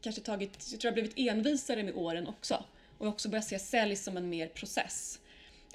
kanske 0.00 0.22
tagit, 0.22 0.68
jag 0.72 0.80
tror 0.80 0.88
jag 0.88 0.90
har 0.90 1.02
blivit 1.02 1.18
envisare 1.18 1.82
med 1.82 1.94
åren 1.94 2.26
också. 2.26 2.64
Och 2.98 3.06
jag 3.06 3.12
också 3.12 3.28
börjat 3.28 3.44
se 3.44 3.58
sälj 3.58 3.96
som 3.96 4.16
en 4.16 4.28
mer 4.28 4.48
process. 4.48 5.20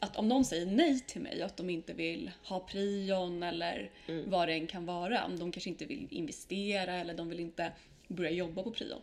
Att 0.01 0.15
om 0.15 0.27
någon 0.27 0.45
säger 0.45 0.65
nej 0.65 0.99
till 0.99 1.21
mig, 1.21 1.41
att 1.41 1.57
de 1.57 1.69
inte 1.69 1.93
vill 1.93 2.31
ha 2.43 2.59
prion 2.59 3.43
eller 3.43 3.91
vad 4.25 4.47
det 4.47 4.53
än 4.53 4.67
kan 4.67 4.85
vara. 4.85 5.25
Om 5.25 5.39
de 5.39 5.51
kanske 5.51 5.69
inte 5.69 5.85
vill 5.85 6.07
investera 6.09 6.93
eller 6.93 7.13
de 7.13 7.29
vill 7.29 7.39
inte 7.39 7.71
börja 8.07 8.31
jobba 8.31 8.63
på 8.63 8.71
prion. 8.71 9.01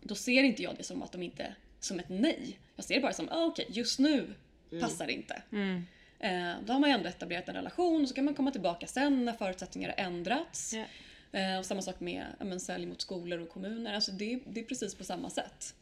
Då 0.00 0.14
ser 0.14 0.42
inte 0.42 0.62
jag 0.62 0.76
det 0.76 0.82
som 0.82 1.02
att 1.02 1.12
de 1.12 1.22
inte, 1.22 1.54
som 1.80 1.98
ett 1.98 2.08
nej. 2.08 2.58
Jag 2.76 2.84
ser 2.84 2.94
det 2.94 3.00
bara 3.00 3.12
som, 3.12 3.28
ah, 3.28 3.44
okej 3.44 3.66
just 3.68 3.98
nu 3.98 4.34
passar 4.80 5.06
det 5.06 5.12
inte. 5.12 5.42
Mm. 5.52 5.82
Eh, 6.18 6.54
då 6.64 6.72
har 6.72 6.80
man 6.80 6.90
ju 6.90 6.94
ändå 6.94 7.08
etablerat 7.08 7.48
en 7.48 7.54
relation 7.54 8.02
och 8.02 8.08
så 8.08 8.14
kan 8.14 8.24
man 8.24 8.34
komma 8.34 8.50
tillbaka 8.50 8.86
sen 8.86 9.24
när 9.24 9.32
förutsättningar 9.32 9.94
har 9.96 10.04
ändrats. 10.04 10.74
Ja. 10.74 10.84
Eh, 11.38 11.58
och 11.58 11.66
samma 11.66 11.82
sak 11.82 12.00
med 12.00 12.26
ja, 12.38 12.44
men, 12.44 12.60
sälj 12.60 12.86
mot 12.86 13.00
skolor 13.00 13.40
och 13.40 13.48
kommuner. 13.48 13.94
Alltså 13.94 14.12
det, 14.12 14.40
det 14.46 14.60
är 14.60 14.64
precis 14.64 14.94
på 14.94 15.04
samma 15.04 15.30
sätt. 15.30 15.74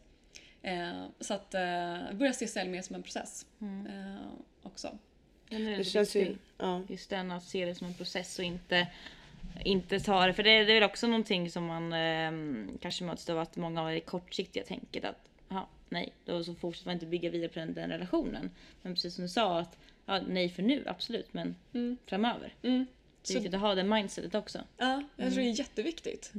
Eh, 0.64 1.04
så 1.20 1.34
att 1.34 1.54
eh, 1.54 1.60
jag 1.62 2.16
börjar 2.16 2.32
se 2.32 2.46
sälj 2.46 2.70
mer 2.70 2.82
som 2.82 2.96
en 2.96 3.02
process 3.02 3.46
eh, 3.60 4.26
också. 4.62 4.98
Är 5.50 5.58
Det 5.58 5.64
väldigt 5.64 5.88
känns 5.88 6.16
ju... 6.16 6.36
Ja. 6.58 6.82
Just 6.88 7.10
den 7.10 7.30
att 7.30 7.42
se 7.44 7.64
det 7.64 7.74
som 7.74 7.86
en 7.86 7.94
process 7.94 8.38
och 8.38 8.44
inte 8.44 8.86
inte 9.64 10.00
ta 10.00 10.26
det, 10.26 10.32
för 10.34 10.42
det, 10.42 10.64
det 10.64 10.72
är 10.72 10.74
väl 10.80 10.82
också 10.90 11.06
någonting 11.06 11.50
som 11.50 11.64
man 11.66 11.92
eh, 11.92 12.66
kanske 12.80 13.04
möts 13.04 13.30
av 13.30 13.38
att 13.38 13.56
många 13.56 13.80
har 13.80 13.92
det 13.92 14.00
kortsiktiga 14.00 14.64
tänket 14.64 15.04
att 15.04 15.28
ja, 15.48 15.68
nej, 15.88 16.12
då 16.24 16.44
så 16.44 16.54
fortsätter 16.54 16.88
man 16.88 16.94
inte 16.94 17.06
bygga 17.06 17.30
vidare 17.30 17.48
på 17.48 17.58
den, 17.58 17.74
den 17.74 17.90
relationen. 17.90 18.50
Men 18.82 18.94
precis 18.94 19.14
som 19.14 19.22
du 19.24 19.28
sa, 19.28 19.58
att 19.60 19.78
ja, 20.06 20.20
nej 20.28 20.48
för 20.48 20.62
nu, 20.62 20.84
absolut, 20.86 21.34
men 21.34 21.54
framöver. 22.06 22.54
Mm. 22.62 22.86
Det 23.22 23.30
är 23.30 23.32
Så- 23.32 23.34
viktigt 23.34 23.54
att 23.54 23.60
ha 23.60 23.74
det 23.74 23.84
mindsetet 23.84 24.34
också. 24.34 24.58
Ja, 24.76 25.02
jag 25.16 25.32
tror 25.32 25.42
det 25.42 25.48
är 25.50 25.58
jätteviktigt. 25.58 26.32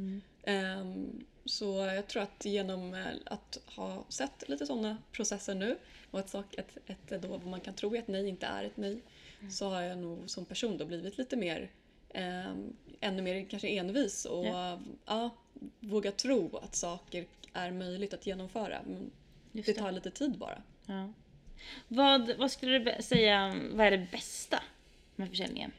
Ehm, 0.43 1.25
så 1.45 1.65
jag 1.95 2.07
tror 2.07 2.21
att 2.23 2.45
genom 2.45 2.93
eh, 2.93 3.05
att 3.25 3.57
ha 3.65 4.05
sett 4.09 4.49
lite 4.49 4.65
sådana 4.65 4.97
processer 5.11 5.55
nu 5.55 5.77
och 6.11 6.29
sak, 6.29 6.55
ett, 6.57 6.77
ett 6.85 7.21
då 7.21 7.27
vad 7.27 7.45
man 7.45 7.61
kan 7.61 7.73
tro 7.73 7.95
är 7.95 7.99
ett 7.99 8.07
nej 8.07 8.27
inte 8.27 8.45
är 8.45 8.63
ett 8.63 8.77
nej 8.77 9.01
så 9.49 9.69
har 9.69 9.81
jag 9.81 9.97
nog 9.97 10.29
som 10.29 10.45
person 10.45 10.77
då 10.77 10.85
blivit 10.85 11.17
lite 11.17 11.35
mer 11.35 11.71
ehm, 12.13 12.75
ännu 12.99 13.21
mer 13.21 13.45
kanske 13.49 13.67
envis 13.67 14.25
och 14.25 14.45
Ja. 14.45 14.79
ja. 15.05 15.29
våga 15.79 16.11
tro 16.11 16.57
att 16.57 16.75
saker 16.75 17.25
är 17.53 17.71
möjligt 17.71 18.13
att 18.13 18.27
genomföra. 18.27 18.81
Men 18.87 19.11
Just 19.51 19.65
det 19.65 19.73
det. 19.73 19.79
tar 19.79 19.91
lite 19.91 20.11
tid 20.11 20.37
bara. 20.37 20.61
Ja. 20.85 21.13
Vad, 21.87 22.37
vad 22.37 22.51
skulle 22.51 22.79
du 22.79 23.03
säga, 23.03 23.55
vad 23.71 23.87
är 23.87 23.91
det 23.91 24.07
bästa 24.11 24.63
med 25.15 25.29
försäljningen? 25.29 25.71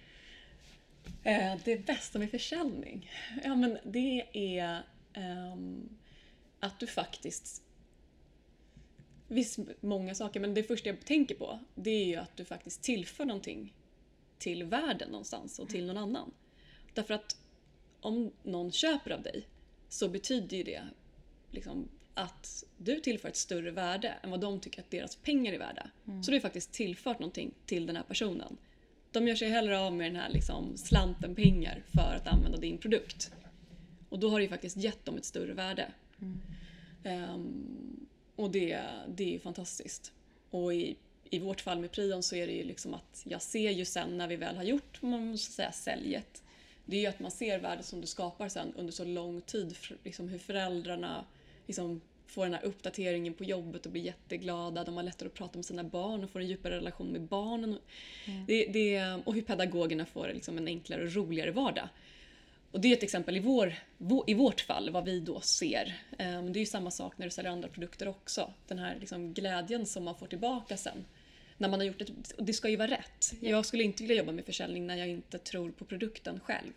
Eh, 1.24 1.54
det 1.64 1.86
bästa 1.86 2.18
med 2.18 2.30
försäljning? 2.30 3.10
Ja, 3.44 3.54
men 3.54 3.78
det 3.84 4.24
är 4.32 4.82
att 6.60 6.80
du 6.80 6.86
faktiskt... 6.86 7.62
Visst, 9.28 9.58
många 9.80 10.14
saker, 10.14 10.40
men 10.40 10.54
det 10.54 10.62
första 10.62 10.88
jag 10.88 11.04
tänker 11.04 11.34
på 11.34 11.58
det 11.74 11.90
är 11.90 12.04
ju 12.04 12.16
att 12.16 12.36
du 12.36 12.44
faktiskt 12.44 12.82
tillför 12.82 13.24
någonting 13.24 13.74
till 14.38 14.64
världen 14.64 15.10
någonstans 15.10 15.58
och 15.58 15.68
till 15.68 15.86
någon 15.86 15.96
annan. 15.96 16.30
Därför 16.94 17.14
att 17.14 17.36
om 18.00 18.32
någon 18.42 18.72
köper 18.72 19.10
av 19.10 19.22
dig 19.22 19.46
så 19.88 20.08
betyder 20.08 20.56
ju 20.56 20.62
det 20.62 20.82
liksom 21.50 21.88
att 22.14 22.64
du 22.76 23.00
tillför 23.00 23.28
ett 23.28 23.36
större 23.36 23.70
värde 23.70 24.14
än 24.22 24.30
vad 24.30 24.40
de 24.40 24.60
tycker 24.60 24.80
att 24.80 24.90
deras 24.90 25.16
pengar 25.16 25.52
är 25.52 25.58
värda. 25.58 25.90
Så 26.22 26.30
du 26.30 26.36
har 26.36 26.40
faktiskt 26.40 26.72
tillfört 26.72 27.18
någonting 27.18 27.54
till 27.66 27.86
den 27.86 27.96
här 27.96 28.02
personen. 28.02 28.56
De 29.12 29.28
gör 29.28 29.36
sig 29.36 29.48
hellre 29.50 29.78
av 29.78 29.92
med 29.92 30.06
den 30.06 30.20
här 30.20 30.30
liksom 30.30 30.76
slanten 30.76 31.34
pengar 31.34 31.82
för 31.94 32.14
att 32.14 32.26
använda 32.26 32.58
din 32.58 32.78
produkt. 32.78 33.32
Och 34.08 34.18
då 34.18 34.28
har 34.28 34.38
du 34.38 34.44
ju 34.44 34.48
faktiskt 34.48 34.76
gett 34.76 35.04
dem 35.04 35.16
ett 35.16 35.24
större 35.24 35.52
värde. 35.52 35.92
Ehm, 37.04 38.06
och 38.36 38.50
det, 38.50 38.80
det 39.08 39.34
är 39.34 39.38
fantastiskt. 39.38 40.12
Och 40.50 40.74
i, 40.74 40.96
i 41.30 41.38
vårt 41.38 41.60
fall 41.60 41.80
med 41.80 41.92
Prion 41.92 42.22
så 42.22 42.36
är 42.36 42.46
det 42.46 42.52
ju 42.52 42.64
liksom 42.64 42.94
att 42.94 43.22
jag 43.24 43.42
ser 43.42 43.70
ju 43.70 43.84
sen 43.84 44.18
när 44.18 44.28
vi 44.28 44.36
väl 44.36 44.56
har 44.56 44.64
gjort 44.64 45.02
man 45.02 45.26
måste 45.26 45.52
säga, 45.52 45.72
säljet. 45.72 46.42
Det 46.84 46.96
är 46.96 47.00
ju 47.00 47.06
att 47.06 47.20
man 47.20 47.30
ser 47.30 47.58
värdet 47.58 47.86
som 47.86 48.00
du 48.00 48.06
skapar 48.06 48.48
sen 48.48 48.72
under 48.76 48.92
så 48.92 49.04
lång 49.04 49.40
tid. 49.40 49.76
Liksom 50.04 50.28
hur 50.28 50.38
föräldrarna 50.38 51.24
liksom 51.66 52.00
får 52.26 52.44
den 52.44 52.54
här 52.54 52.64
uppdateringen 52.64 53.34
på 53.34 53.44
jobbet 53.44 53.86
och 53.86 53.92
blir 53.92 54.02
jätteglada. 54.02 54.84
De 54.84 54.96
har 54.96 55.02
lättare 55.02 55.26
att 55.26 55.34
prata 55.34 55.58
med 55.58 55.64
sina 55.64 55.84
barn 55.84 56.24
och 56.24 56.30
får 56.30 56.40
en 56.40 56.46
djupare 56.46 56.76
relation 56.76 57.06
med 57.06 57.22
barnen. 57.22 57.78
Det, 58.46 58.66
det, 58.66 59.20
och 59.24 59.34
hur 59.34 59.42
pedagogerna 59.42 60.06
får 60.06 60.28
liksom 60.34 60.58
en 60.58 60.66
enklare 60.66 61.02
och 61.02 61.14
roligare 61.14 61.50
vardag. 61.50 61.88
Och 62.70 62.80
det 62.80 62.88
är 62.88 62.92
ett 62.96 63.02
exempel 63.02 63.36
i, 63.36 63.40
vår, 63.40 63.74
vå- 63.98 64.24
i 64.26 64.34
vårt 64.34 64.60
fall, 64.60 64.90
vad 64.90 65.04
vi 65.04 65.20
då 65.20 65.40
ser. 65.40 65.94
Ehm, 66.18 66.52
Det 66.52 66.58
är 66.58 66.60
ju 66.60 66.66
samma 66.66 66.90
sak 66.90 67.18
när 67.18 67.26
du 67.26 67.30
säljer 67.30 67.52
andra 67.52 67.68
produkter 67.68 68.08
också. 68.08 68.52
Den 68.68 68.78
här 68.78 68.96
liksom 69.00 69.32
glädjen 69.34 69.86
som 69.86 70.04
man 70.04 70.14
får 70.16 70.26
tillbaka 70.26 70.76
sen. 70.76 71.04
När 71.58 71.68
man 71.68 71.80
har 71.80 71.86
gjort 71.86 72.00
ett, 72.02 72.10
det 72.38 72.52
ska 72.52 72.68
ju 72.68 72.76
vara 72.76 72.90
rätt. 72.90 73.32
Jag 73.40 73.66
skulle 73.66 73.82
inte 73.84 74.02
vilja 74.02 74.16
jobba 74.16 74.32
med 74.32 74.44
försäljning 74.44 74.86
när 74.86 74.96
jag 74.96 75.08
inte 75.08 75.38
tror 75.38 75.70
på 75.70 75.84
produkten 75.84 76.40
själv. 76.40 76.72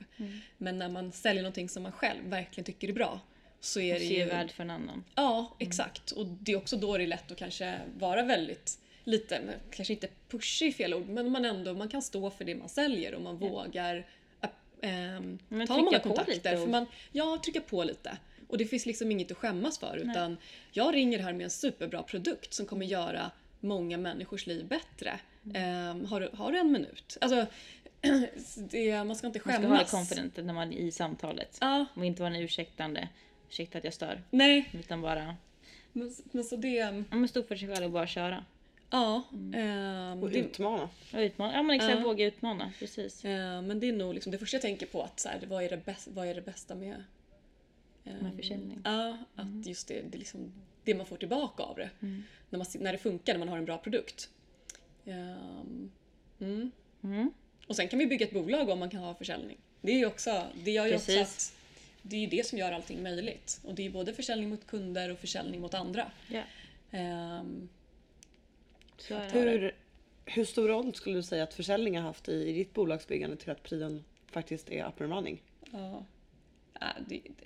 Men 0.57 0.77
när 0.79 0.89
man 0.89 1.11
säljer 1.11 1.43
någonting 1.43 1.69
som 1.69 1.83
man 1.83 1.91
själv 1.91 2.23
verkligen 2.29 2.65
tycker 2.65 2.87
är 2.89 2.93
bra 2.93 3.19
så 3.59 3.79
är 3.79 3.99
det 3.99 4.05
ju... 4.05 4.25
värd 4.25 4.51
för 4.51 4.63
en 4.63 4.69
annan. 4.69 5.03
Ja, 5.15 5.55
exakt. 5.59 6.11
Och 6.11 6.25
det 6.25 6.51
är 6.51 6.55
också 6.55 6.77
då 6.77 6.97
det 6.97 7.03
är 7.03 7.07
lätt 7.07 7.31
att 7.31 7.37
kanske 7.37 7.79
vara 7.97 8.23
väldigt 8.23 8.79
lite, 9.03 9.41
men 9.45 9.55
kanske 9.71 9.93
inte 9.93 10.07
pushig 10.29 10.75
fel 10.75 10.93
ord, 10.93 11.07
men 11.07 11.31
man 11.31 11.45
ändå 11.45 11.73
man 11.73 11.89
kan 11.89 12.01
stå 12.01 12.29
för 12.29 12.45
det 12.45 12.55
man 12.55 12.69
säljer 12.69 13.13
och 13.13 13.21
man 13.21 13.37
vågar 13.37 14.05
Men 14.81 15.67
ta 15.67 15.77
många 15.77 15.99
kontakter. 15.99 16.33
lite 16.33 16.49
För 16.49 16.63
och- 16.63 16.69
man, 16.69 16.85
ja, 17.11 17.39
trycka 17.43 17.61
på 17.61 17.83
lite. 17.83 18.17
Och 18.47 18.57
det 18.57 18.65
finns 18.65 18.85
liksom 18.85 19.11
inget 19.11 19.31
att 19.31 19.37
skämmas 19.37 19.79
för 19.79 19.97
utan 19.97 20.37
jag 20.71 20.93
ringer 20.95 21.19
här 21.19 21.33
med 21.33 21.43
en 21.43 21.49
superbra 21.49 22.03
produkt 22.03 22.53
som 22.53 22.65
kommer 22.65 22.85
göra 22.85 23.31
många 23.59 23.97
människors 23.97 24.47
liv 24.47 24.67
bättre. 24.67 25.19
Mm. 25.45 25.55
Ehm, 25.63 26.05
har, 26.05 26.19
du, 26.21 26.29
har 26.33 26.51
du 26.51 26.57
en 26.59 26.71
minut? 26.71 27.17
Alltså, 27.21 27.45
det, 28.71 29.03
man 29.03 29.15
ska 29.15 29.27
inte 29.27 29.41
Man 29.45 29.53
skämmas. 29.55 29.87
ska 29.87 29.97
ha 29.97 30.03
det 30.03 30.07
confident 30.09 30.45
när 30.45 30.53
man 30.53 30.73
i 30.73 30.91
samtalet. 30.91 31.57
Ja, 31.61 31.85
Och 31.93 32.05
inte 32.05 32.21
vara 32.21 32.35
en 32.35 32.41
ursäktande. 32.41 33.07
Ursäkta 33.49 33.77
att 33.77 33.83
jag 33.83 33.93
stör. 33.93 34.21
nej, 34.29 34.69
Utan 34.73 35.01
bara 35.01 35.35
men, 35.91 36.15
men 36.31 36.43
så 36.43 36.55
det... 36.55 36.67
ja, 36.67 36.91
men 37.09 37.27
stå 37.27 37.43
för 37.43 37.55
sig 37.55 37.67
själv 37.75 37.85
och 37.85 37.91
bara 37.91 38.07
köra. 38.07 38.45
Ja. 38.89 39.23
Mm. 39.33 39.53
ehm, 39.53 40.23
Och 40.23 40.29
det, 40.29 40.39
utmana. 40.39 40.89
Och 41.13 41.19
utmana. 41.19 41.53
Ja 41.53 41.63
men 41.63 41.75
exakt, 41.75 41.97
Ja. 41.99 42.03
våga 42.03 42.25
utmana. 42.25 42.71
Precis. 42.79 43.25
Eh, 43.25 43.61
Men 43.61 43.79
det 43.79 43.89
är 43.89 43.93
nog 43.93 44.13
liksom 44.13 44.31
det 44.31 44.37
första 44.37 44.55
jag 44.55 44.61
tänker 44.61 44.85
på. 44.85 45.01
Att 45.03 45.19
så 45.19 45.29
här, 45.29 45.41
vad, 45.47 45.63
är 45.63 45.69
det 45.69 45.85
bästa, 45.85 46.11
vad 46.13 46.27
är 46.27 46.35
det 46.35 46.41
bästa 46.41 46.75
med... 46.75 47.03
eh, 48.05 48.13
Med 48.21 48.35
försäljning. 48.35 48.81
Ja, 48.83 49.17
att 49.35 49.65
just 49.67 49.87
det, 49.87 50.01
det, 50.01 50.17
är 50.17 50.19
liksom, 50.19 50.51
det 50.83 50.95
man 50.95 51.05
får 51.05 51.17
tillbaka 51.17 51.63
av 51.63 51.75
det. 51.75 51.89
När, 52.49 52.57
man, 52.57 52.65
när 52.79 52.91
det 52.91 52.97
funkar, 52.97 53.33
när 53.33 53.39
man 53.39 53.47
har 53.49 53.57
en 53.57 53.65
bra 53.65 53.77
produkt. 53.77 54.29
Ehm, 55.05 55.91
mm. 56.39 56.71
Mm. 57.03 57.31
Och 57.67 57.75
sen 57.75 57.87
kan 57.87 57.99
vi 57.99 58.07
bygga 58.07 58.25
ett 58.27 58.33
bolag 58.33 58.69
om 58.69 58.79
man 58.79 58.89
kan 58.89 58.99
ha 58.99 59.15
försäljning. 59.15 59.57
Det 59.81 59.91
är 59.91 59.97
ju 59.97 60.05
också, 60.05 60.43
det 60.63 60.71
gör 60.71 60.85
ju 60.85 60.95
också 60.95 61.11
att 61.21 61.53
det 62.01 62.15
är 62.15 62.19
ju 62.19 62.27
det 62.27 62.45
som 62.45 62.57
gör 62.57 62.71
allting 62.71 63.03
möjligt. 63.03 63.59
Och 63.63 63.75
det 63.75 63.81
är 63.81 63.83
ju 63.83 63.89
både 63.91 64.13
försäljning 64.13 64.49
mot 64.49 64.67
kunder 64.67 65.11
och 65.11 65.19
försäljning 65.19 65.61
mot 65.61 65.73
andra. 65.73 66.11
Ehm, 66.91 66.91
är 66.91 67.59
det. 67.61 67.78
Hur, 69.07 69.75
Hur 70.25 70.45
stor 70.45 70.67
roll 70.67 70.93
skulle 70.93 71.15
du 71.15 71.23
säga 71.23 71.43
att 71.43 71.53
försäljning 71.53 71.97
har 71.97 72.03
haft 72.03 72.29
i, 72.29 72.49
i 72.49 72.53
ditt 72.53 72.73
bolagsbyggande 72.73 73.35
till 73.35 73.51
att 73.51 73.63
Prion 73.63 74.03
faktiskt 74.31 74.71
är 74.71 74.87
up 74.87 75.01
and 75.01 75.13
running? 75.13 75.41
Ja. 75.71 76.05
Det, 77.07 77.21
det. 77.37 77.45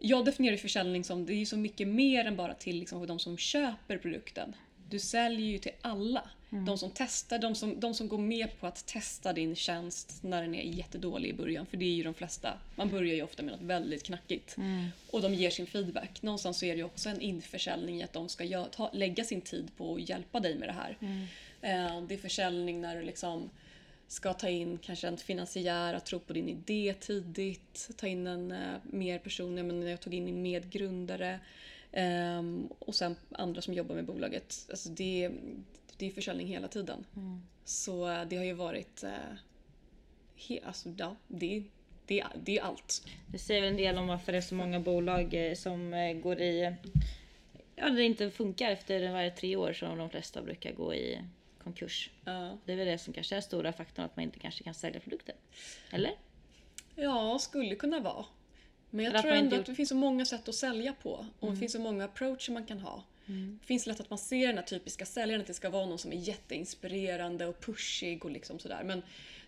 Jag 0.00 0.24
definierar 0.24 0.56
försäljning 0.56 1.04
som 1.04 1.26
det 1.26 1.34
är 1.34 1.44
så 1.44 1.56
mycket 1.56 1.88
mer 1.88 2.24
än 2.24 2.36
bara 2.36 2.54
till 2.54 2.78
liksom, 2.78 3.06
de 3.06 3.18
som 3.18 3.36
köper 3.36 3.98
produkten. 3.98 4.56
Du 4.90 4.98
säljer 4.98 5.46
ju 5.46 5.58
till 5.58 5.72
alla. 5.80 6.30
De 6.50 6.78
som 6.78 6.90
testar, 6.94 7.38
de 7.38 7.54
som, 7.54 7.80
de 7.80 7.94
som 7.94 8.08
går 8.08 8.18
med 8.18 8.60
på 8.60 8.66
att 8.66 8.86
testa 8.86 9.32
din 9.32 9.56
tjänst 9.56 10.18
när 10.22 10.42
den 10.42 10.54
är 10.54 10.62
jättedålig 10.62 11.28
i 11.28 11.32
början. 11.32 11.66
För 11.66 11.76
det 11.76 11.84
är 11.84 11.94
ju 11.94 12.02
de 12.02 12.14
flesta. 12.14 12.58
Man 12.76 12.88
börjar 12.90 13.14
ju 13.14 13.22
ofta 13.22 13.42
med 13.42 13.52
något 13.52 13.62
väldigt 13.62 14.02
knackigt. 14.02 14.56
Och 15.10 15.22
de 15.22 15.34
ger 15.34 15.50
sin 15.50 15.66
feedback. 15.66 16.22
Någonstans 16.22 16.58
så 16.58 16.64
är 16.64 16.70
det 16.70 16.76
ju 16.76 16.84
också 16.84 17.08
en 17.08 17.20
införsäljning 17.20 18.00
i 18.00 18.02
att 18.02 18.12
de 18.12 18.28
ska 18.28 18.64
ta, 18.64 18.90
lägga 18.92 19.24
sin 19.24 19.40
tid 19.40 19.70
på 19.76 19.94
att 19.94 20.08
hjälpa 20.08 20.40
dig 20.40 20.54
med 20.58 20.68
det 20.68 20.72
här. 20.72 20.96
Eh, 21.60 22.02
det 22.02 22.14
är 22.14 22.18
försäljning 22.18 22.80
när 22.80 22.96
du 22.96 23.02
liksom 23.02 23.50
ska 24.08 24.32
ta 24.32 24.48
in 24.48 24.78
kanske 24.78 25.08
en 25.08 25.16
finansiär 25.16 25.94
att 25.94 26.06
tro 26.06 26.18
på 26.18 26.32
din 26.32 26.48
idé 26.48 26.94
tidigt. 27.00 27.90
Ta 27.96 28.06
in 28.06 28.26
en 28.26 28.52
eh, 28.52 28.74
mer 28.82 29.18
person, 29.18 29.56
jag, 29.56 29.66
menar, 29.66 29.86
jag 29.86 30.00
tog 30.00 30.14
in 30.14 30.24
min 30.24 30.42
medgrundare. 30.42 31.40
ehm, 31.92 32.68
och 32.78 32.94
sen 32.94 33.16
andra 33.32 33.62
som 33.62 33.74
jobbar 33.74 33.94
med 33.94 34.04
bolaget. 34.04 34.66
Alltså 34.70 34.88
det, 34.88 35.30
det 35.98 36.06
är 36.06 36.10
försäljning 36.10 36.46
hela 36.46 36.68
tiden. 36.68 37.06
Så 37.64 38.10
eh, 38.10 38.24
det 38.24 38.36
har 38.36 38.44
ju 38.44 38.52
varit... 38.52 39.02
Eh, 39.02 39.10
he, 40.36 40.60
alltså, 40.64 40.94
ja, 40.96 41.16
det, 41.28 41.64
det, 42.06 42.24
det 42.34 42.58
är 42.58 42.62
allt. 42.62 43.06
Det 43.26 43.38
säger 43.38 43.60
väl 43.60 43.70
en 43.70 43.76
del 43.76 43.98
om 43.98 44.06
varför 44.06 44.32
det 44.32 44.38
är 44.38 44.42
så 44.42 44.54
många 44.54 44.80
bolag 44.80 45.34
eh, 45.34 45.54
som 45.54 45.94
eh, 45.94 46.12
går 46.12 46.40
i... 46.40 46.74
Ja, 47.76 47.88
det 47.88 48.04
inte 48.04 48.30
funkar 48.30 48.70
efter 48.70 49.12
varje 49.12 49.30
tre 49.30 49.56
år 49.56 49.72
som 49.72 49.98
de 49.98 50.10
flesta 50.10 50.42
brukar 50.42 50.72
gå 50.72 50.94
i 50.94 51.20
konkurs. 51.64 52.10
Ja. 52.24 52.58
Det 52.64 52.72
är 52.72 52.76
väl 52.76 52.86
det 52.86 52.98
som 52.98 53.12
kanske 53.12 53.36
är 53.36 53.40
stora 53.40 53.72
faktorn 53.72 54.04
att 54.04 54.16
man 54.16 54.22
inte 54.22 54.38
kanske 54.38 54.64
kan 54.64 54.74
sälja 54.74 55.00
produkten. 55.00 55.36
Eller? 55.90 56.12
Ja, 56.94 57.38
skulle 57.38 57.74
kunna 57.74 58.00
vara. 58.00 58.24
Men 58.90 59.04
jag 59.04 59.10
Eller 59.10 59.18
att 59.18 59.22
tror 59.22 59.34
ändå 59.34 59.44
inte 59.44 59.60
att 59.60 59.66
det 59.66 59.74
finns 59.74 59.88
så 59.88 59.94
många 59.94 60.24
sätt 60.24 60.48
att 60.48 60.54
sälja 60.54 60.92
på. 60.92 61.26
Och 61.40 61.50
det 61.50 61.56
finns 61.56 61.72
så 61.72 61.80
många 61.80 62.04
approacher 62.04 62.52
man 62.52 62.66
kan 62.66 62.80
ha. 62.80 63.04
Det 63.60 63.66
finns 63.66 63.86
lätt 63.86 64.00
att 64.00 64.10
man 64.10 64.18
ser 64.18 64.46
den 64.46 64.56
här 64.58 64.64
typiska 64.64 65.06
säljaren, 65.06 65.40
att 65.40 65.46
det 65.46 65.54
ska 65.54 65.70
vara 65.70 65.86
någon 65.86 65.98
som 65.98 66.12
är 66.12 66.16
jätteinspirerande 66.16 67.46
och 67.46 67.60
pushig 67.60 68.24
och 68.24 68.30
liksom 68.30 68.58
sådär. 68.58 68.82
Men 68.84 69.02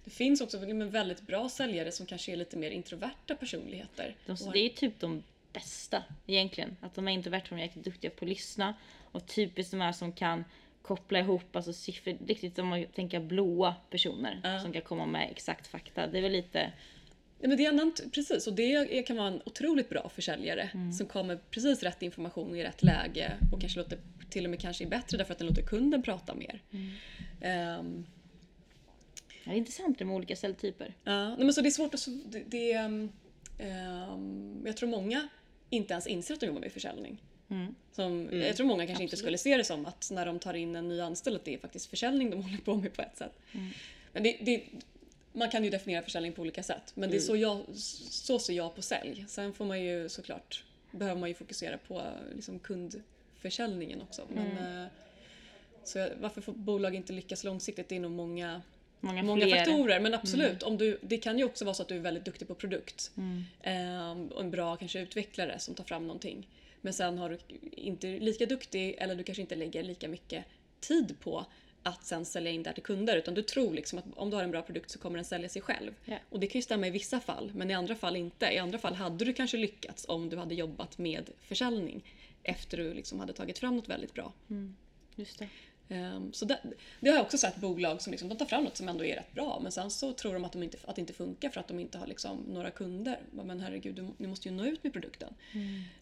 det 0.05 0.11
finns 0.11 0.41
också 0.41 0.59
väldigt 0.59 1.21
bra 1.23 1.49
säljare 1.49 1.93
som 1.93 2.07
kanske 2.07 2.33
är 2.33 2.37
lite 2.37 2.57
mer 2.57 2.71
introverta 2.71 3.35
personligheter. 3.35 4.15
De, 4.27 4.33
Och 4.33 4.39
har- 4.39 4.53
det 4.53 4.59
är 4.59 4.69
typ 4.69 5.01
de 5.01 5.23
bästa 5.53 6.03
egentligen. 6.27 6.77
Att 6.81 6.95
de 6.95 7.09
är 7.09 7.13
introverta, 7.13 7.47
de 7.49 7.55
är 7.55 7.63
jäkligt 7.63 7.85
duktiga 7.85 8.11
på 8.11 8.25
att 8.25 8.29
lyssna. 8.29 8.75
Och 9.13 9.27
typiskt 9.27 9.71
de 9.71 9.81
här 9.81 9.93
som 9.93 10.13
kan 10.13 10.45
koppla 10.83 11.19
ihop 11.19 11.57
alltså 11.57 11.73
siffror, 11.73 12.19
riktigt 12.27 12.55
som 12.57 12.67
man 12.69 12.87
tänker 12.95 13.21
blåa 13.21 13.75
personer 13.91 14.41
Ja. 14.45 14.61
som 14.61 14.73
kan 14.73 14.83
komma 14.83 15.07
med 15.07 15.29
exakt 15.31 15.67
fakta. 15.67 16.07
Det 16.07 16.19
är 16.19 16.23
väl 16.23 16.33
lite, 16.33 16.73
Ja, 17.43 17.49
men 17.49 17.57
det 17.57 17.65
är 17.65 17.69
annan, 17.69 17.93
precis, 18.13 18.47
och 18.47 18.55
det 18.55 19.03
kan 19.07 19.17
vara 19.17 19.29
en 19.29 19.43
otroligt 19.45 19.89
bra 19.89 20.09
försäljare 20.09 20.71
som 20.99 21.07
kommer 21.07 21.37
precis 21.51 21.83
rätt 21.83 22.03
information 22.03 22.57
i 22.57 22.65
rätt 22.65 22.83
läge 22.83 23.33
och 23.53 23.61
kanske 23.61 23.79
låter, 23.79 23.99
till 24.31 24.45
och 24.45 24.51
med 24.51 24.61
kanske 24.61 24.85
är 24.85 24.89
bättre 24.89 25.19
därför 25.19 25.33
att 25.33 25.39
den 25.39 25.47
låter 25.47 25.63
kunden 25.63 26.03
prata 26.03 26.35
mer. 26.35 26.63
Ehm, 27.41 28.07
ja, 29.45 29.45
det 29.45 29.51
är 29.51 29.57
intressant 29.57 29.99
det 29.99 30.05
med 30.05 30.17
olika 30.17 30.37
säljtyper. 30.37 30.95
Ja, 31.05 31.29
nej, 31.29 31.39
men 31.45 31.53
så 31.53 31.61
det 31.61 31.69
är 31.69 31.71
svårt 31.71 31.95
att... 31.95 32.09
Det, 32.27 32.45
det, 32.47 32.73
ehm, 32.73 33.13
jag 34.67 34.77
tror 34.77 34.89
många 34.89 35.29
inte 35.71 35.93
ens 35.93 36.07
inser 36.07 36.35
att 36.35 36.41
de 36.41 36.47
jobbar 36.47 36.61
med 36.61 36.73
försäljning. 36.73 37.23
Mm. 37.51 37.75
Som, 37.93 38.29
Jag 38.33 38.57
tror 38.57 38.67
många 38.67 38.87
kanske 38.87 39.03
inte 39.05 39.17
skulle 39.17 39.39
se 39.39 39.57
det 39.57 39.65
som 39.65 39.87
att 39.87 40.11
när 40.13 40.27
de 40.27 40.39
tar 40.39 40.55
in 40.55 40.77
en 40.77 40.89
ny 40.89 41.01
anställd 41.01 41.37
att 41.37 41.45
det 41.45 41.55
är 41.55 41.59
faktiskt 41.59 41.91
försäljning 41.91 42.31
de 42.31 42.43
håller 42.43 42.59
på 42.59 42.75
med 42.77 42.93
på 42.93 43.03
ett 43.03 43.17
sätt. 43.17 43.39
Men 44.13 44.23
det, 44.23 44.37
det, 44.41 44.65
man 45.33 45.51
kan 45.51 45.65
ju 45.65 45.71
definiera 45.71 46.03
försäljning 46.03 46.33
på 46.33 46.43
olika 46.43 46.63
sätt. 46.63 46.93
Men 46.95 47.11
det 47.11 47.17
är 47.17 47.21
så, 47.21 47.37
jag, 47.37 47.65
så 47.75 48.39
ser 48.39 48.53
jag 48.53 48.75
på 48.75 48.83
sälj. 48.83 49.25
Sen 49.29 49.53
får 49.53 49.65
man 49.65 49.83
ju 49.83 50.09
såklart, 50.09 50.65
behöver 50.91 51.21
man 51.21 51.29
ju 51.29 51.35
fokusera 51.35 51.79
på 51.79 52.03
liksom 52.35 52.59
kundförsäljningen 52.59 54.03
också. 54.03 54.27
Men, 54.35 54.83
eh, 54.83 54.89
så 55.85 56.09
varför 56.21 56.41
får 56.41 56.53
bolag 56.53 56.95
inte 56.95 57.13
lyckas 57.13 57.45
långsiktigt? 57.45 57.89
Det 57.89 57.97
är 57.97 58.01
nog 58.01 58.13
många 58.13 58.63
Många, 59.01 59.23
många 59.23 59.57
faktorer. 59.57 60.01
Men 60.01 60.15
absolut, 60.15 60.63
om 60.63 60.79
du, 60.79 60.99
det 61.03 61.17
kan 61.17 61.39
ju 61.39 61.45
också 61.45 61.65
vara 61.65 61.75
så 61.75 61.83
att 61.83 61.89
du 61.89 61.97
är 61.97 62.01
väldigt 62.01 62.25
duktig 62.25 62.49
på 62.49 62.55
produkt. 62.55 63.11
Ehm, 63.63 64.29
och 64.29 64.41
en 64.41 64.51
bra 64.51 64.77
kanske 64.77 65.01
utvecklare 65.01 65.59
som 65.59 65.75
tar 65.75 65.85
fram 65.85 66.07
någonting. 66.07 66.49
Men 66.81 66.93
sen 66.93 67.19
har 67.19 67.29
du 67.29 67.39
inte 67.73 68.07
lika 68.07 68.47
duktig 68.47 68.95
eller 68.99 69.15
du 69.15 69.25
kanske 69.25 69.43
inte 69.43 69.55
lägger 69.55 69.83
lika 69.83 70.09
mycket 70.09 70.45
tid 70.81 71.17
på 71.21 71.47
att 71.83 72.05
sen 72.05 72.25
sälja 72.25 72.51
in 72.51 72.63
det 72.63 72.69
här 72.69 72.75
till 72.75 72.83
kunder. 72.83 73.17
Utan 73.17 73.35
du 73.35 73.43
tror 73.43 73.75
liksom 73.75 73.99
att 73.99 74.05
om 74.17 74.31
du 74.31 74.37
har 74.37 74.45
en 74.45 74.51
bra 74.51 74.63
produkt 74.63 74.91
så 74.91 74.99
kommer 74.99 75.17
den 75.17 75.25
sälja 75.25 75.49
sig 75.49 75.63
själv. 75.63 75.95
Ja. 76.05 76.17
Och 76.31 76.41
det 76.41 76.47
kan 76.47 76.59
ju 76.59 76.63
stämma 76.63 76.87
i 76.87 76.91
vissa 76.91 77.21
fall, 77.21 77.53
men 77.55 77.71
i 77.71 77.75
andra 77.75 77.95
fall 77.95 78.17
inte. 78.17 78.47
I 78.47 78.59
andra 78.59 78.79
fall 78.79 78.95
hade 78.95 79.25
du 79.25 79.33
kanske 79.33 79.57
lyckats 79.57 80.05
om 80.09 80.29
du 80.29 80.37
hade 80.37 80.55
jobbat 80.55 80.99
med 80.99 81.31
försäljning 81.41 82.05
efter 82.43 82.77
du 82.77 82.95
liksom 82.95 83.21
hade 83.21 83.33
tagit 83.33 83.59
fram 83.59 83.77
något 83.77 83.89
väldigt 83.89 84.15
bra. 84.15 84.33
Just 85.17 85.39
det. 85.39 85.49
Ehm, 85.89 86.33
Så 86.33 86.45
det, 86.45 86.61
det 87.01 87.11
har 87.11 87.17
jag 87.17 87.25
också 87.25 87.39
sett 87.39 87.57
bolag 87.57 88.03
som 88.03 88.11
liksom, 88.11 88.29
de 88.29 88.39
tar 88.39 88.47
fram 88.47 88.65
något 88.65 88.77
som 88.77 88.89
ändå 88.89 89.05
är 89.05 89.17
rätt 89.17 89.35
bra 89.35 89.61
men 89.63 89.73
sen 89.73 89.91
så 89.91 90.13
tror 90.13 90.33
de 90.33 90.45
att, 90.45 90.53
de 90.53 90.63
inte, 90.63 90.79
att 90.85 90.97
det 90.97 91.01
inte 91.01 91.13
funkar 91.13 91.51
för 91.51 91.61
att 91.61 91.69
de 91.69 91.81
inte 91.81 91.99
har 91.99 92.07
liksom 92.07 92.39
några 92.39 92.71
kunder. 92.71 93.21
Men 93.33 93.61
herregud, 93.61 93.95
du, 93.95 94.09
ni 94.17 94.27
måste 94.27 94.49
ju 94.49 94.55
nå 94.55 94.65
ut 94.65 94.85
med 94.85 94.93
produkten. 94.93 95.35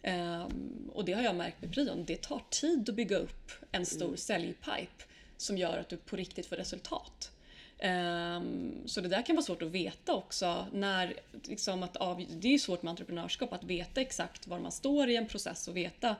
Ehm, 0.02 0.90
och 0.94 1.04
det 1.04 1.12
har 1.12 1.22
jag 1.22 1.36
märkt 1.36 1.62
med 1.62 1.74
Prion. 1.74 2.04
Det 2.04 2.22
tar 2.22 2.42
tid 2.50 2.88
att 2.88 2.94
bygga 2.94 3.16
upp 3.16 3.52
en 3.72 3.86
stor 3.86 4.16
säljpipe 4.16 5.04
som 5.38 5.58
gör 5.58 5.78
att 5.78 5.88
du 5.88 5.96
på 5.96 6.16
riktigt 6.16 6.46
får 6.46 6.56
resultat. 6.56 7.32
Ehm, 7.78 8.74
så 8.86 9.00
det 9.00 9.08
där 9.08 9.22
kan 9.22 9.36
vara 9.36 9.44
svårt 9.44 9.62
att 9.62 9.70
veta 9.70 10.14
också. 10.14 10.66
När, 10.72 11.14
liksom 11.42 11.82
att 11.82 11.96
av, 11.96 12.24
det 12.30 12.48
är 12.48 12.52
ju 12.52 12.58
svårt 12.58 12.82
med 12.82 12.90
entreprenörskap 12.90 13.52
att 13.52 13.64
veta 13.64 14.00
exakt 14.00 14.46
var 14.46 14.58
man 14.58 14.72
står 14.72 15.08
i 15.08 15.16
en 15.16 15.26
process 15.26 15.68
och 15.68 15.76
veta 15.76 16.16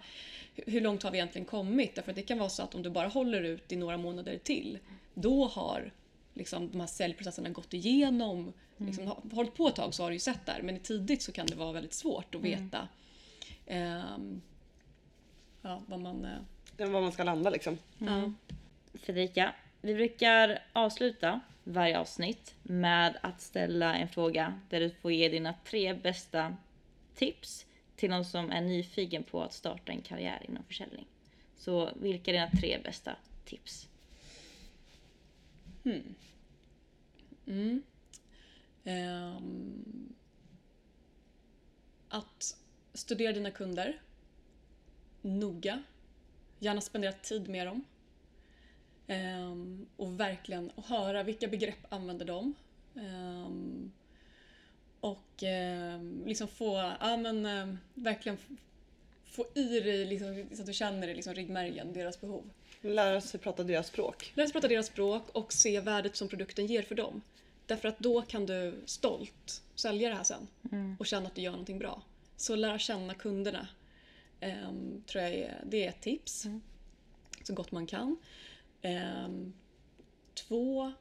hu- 0.57 0.71
hur 0.71 0.81
långt 0.81 1.03
har 1.03 1.11
vi 1.11 1.19
egentligen 1.19 1.47
kommit. 1.47 1.95
Därför 1.95 2.11
att 2.11 2.17
det 2.17 2.23
kan 2.23 2.39
vara 2.39 2.49
så 2.49 2.63
att 2.63 2.75
om 2.75 2.83
du 2.83 2.91
bara 2.91 3.09
håller 3.09 3.43
ut 3.43 3.73
i 3.73 3.77
några 3.77 3.97
månader 3.97 4.39
till, 4.39 4.79
då 5.15 5.45
har 5.47 5.93
liksom, 6.35 6.71
de 6.71 6.81
här 6.81 6.87
säljprocesserna 6.87 7.49
gått 7.49 7.75
igenom. 7.75 8.53
Liksom, 8.77 9.07
har 9.07 9.23
hållit 9.33 9.55
på 9.55 9.69
ett 9.69 9.75
tag 9.75 9.95
så 9.95 10.03
har 10.03 10.11
du 10.11 10.17
ju 10.17 10.21
sett 10.21 10.47
där, 10.47 10.63
men 10.63 10.81
tidigt 10.81 11.23
så 11.23 11.33
kan 11.33 11.47
det 11.47 11.55
vara 11.55 11.73
väldigt 11.73 11.93
svårt 11.93 12.35
att 12.35 12.41
veta 12.41 12.89
ehm, 13.67 14.41
ja, 15.63 15.83
vad 15.87 16.01
man... 16.01 16.25
eh, 16.77 16.89
var 16.91 17.01
man 17.01 17.13
ska 17.13 17.25
landa 17.25 17.51
liksom. 17.51 17.79
ja. 17.99 18.33
Fredrika, 19.03 19.55
vi 19.81 19.95
brukar 19.95 20.63
avsluta 20.73 21.41
varje 21.65 21.99
avsnitt 21.99 22.55
med 22.63 23.19
att 23.23 23.41
ställa 23.41 23.95
en 23.95 24.09
fråga 24.09 24.61
där 24.69 24.81
du 24.81 24.91
får 24.91 25.13
ge 25.13 25.29
dina 25.29 25.55
tre 25.65 25.95
bästa 25.95 26.57
tips 27.15 27.67
till 27.97 28.11
någon 28.11 28.25
som 28.25 28.51
är 28.51 28.61
nyfiken 28.61 29.23
på 29.23 29.43
att 29.43 29.53
starta 29.53 29.93
en 29.93 30.03
karriär 30.03 30.47
inom 30.49 30.65
försäljning. 30.65 31.07
Så 31.57 31.91
vilka 31.97 32.31
är 32.31 32.33
dina 32.33 32.51
tre 32.61 32.79
bästa 32.85 33.17
tips? 33.45 33.89
Hmm. 35.85 36.15
Mm. 37.47 37.83
Um. 38.85 40.15
att 42.09 42.57
studera 42.95 43.33
dina 43.33 43.51
kunder 43.51 44.01
noga. 45.23 45.83
Gärna 46.59 46.81
spendera 46.81 47.13
tid 47.13 47.49
med 47.49 47.67
dem. 47.67 47.85
Ehm, 49.09 49.87
och 49.97 50.21
verkligen 50.21 50.71
och 50.71 50.85
höra 50.85 51.23
vilka 51.23 51.49
begrepp 51.49 51.87
använder 51.89 52.25
de. 52.25 52.55
Ehm, 52.97 53.93
och 55.01 55.43
ehm, 55.43 56.23
liksom 56.27 56.49
få, 56.49 56.93
ja 57.01 57.17
men 57.17 57.79
verkligen 57.95 58.39
få 59.25 59.47
i 59.55 59.81
dig, 59.81 60.05
liksom, 60.05 60.45
så 60.53 60.63
att 60.63 60.67
du 60.67 60.73
känner 60.73 61.09
i 61.09 61.15
liksom 61.15 61.35
ryggmärgen, 61.35 61.93
deras 61.93 62.21
behov. 62.21 62.51
Lära 62.81 63.21
sig 63.21 63.41
prata 63.41 63.65
deras 63.65 63.87
språk. 63.87 64.33
Lära 64.35 64.47
sig 64.47 64.53
prata 64.53 64.69
deras 64.69 64.87
språk 64.87 65.29
och 65.33 65.53
se 65.53 65.81
värdet 65.81 66.17
som 66.17 66.29
produkten 66.29 66.67
ger 66.67 66.83
för 66.83 66.95
dem. 66.95 67.23
Därför 67.67 67.89
att 67.89 67.99
då 67.99 68.23
kan 68.23 68.47
du 68.47 68.81
stolt 68.85 69.63
sälja 69.75 70.09
det 70.09 70.15
här 70.15 70.25
sen 70.25 70.49
och 70.99 71.07
känna 71.07 71.27
att 71.27 71.35
du 71.35 71.43
gör 71.43 71.51
någonting 71.51 71.79
bra. 71.79 72.03
Så 72.37 72.57
lära 72.57 72.79
känna 72.79 73.15
kunderna 73.15 73.69
ehm, 74.41 75.03
tror 75.07 75.25
jag 75.25 75.33
är, 75.33 75.65
det 75.67 75.85
är 75.85 75.89
ett 75.89 76.01
tips. 76.01 76.47
Så 77.43 77.55
gott 77.55 77.73
man 77.73 77.87
kan. 77.87 78.17
Ehm, 78.83 79.53
två, 80.35 80.93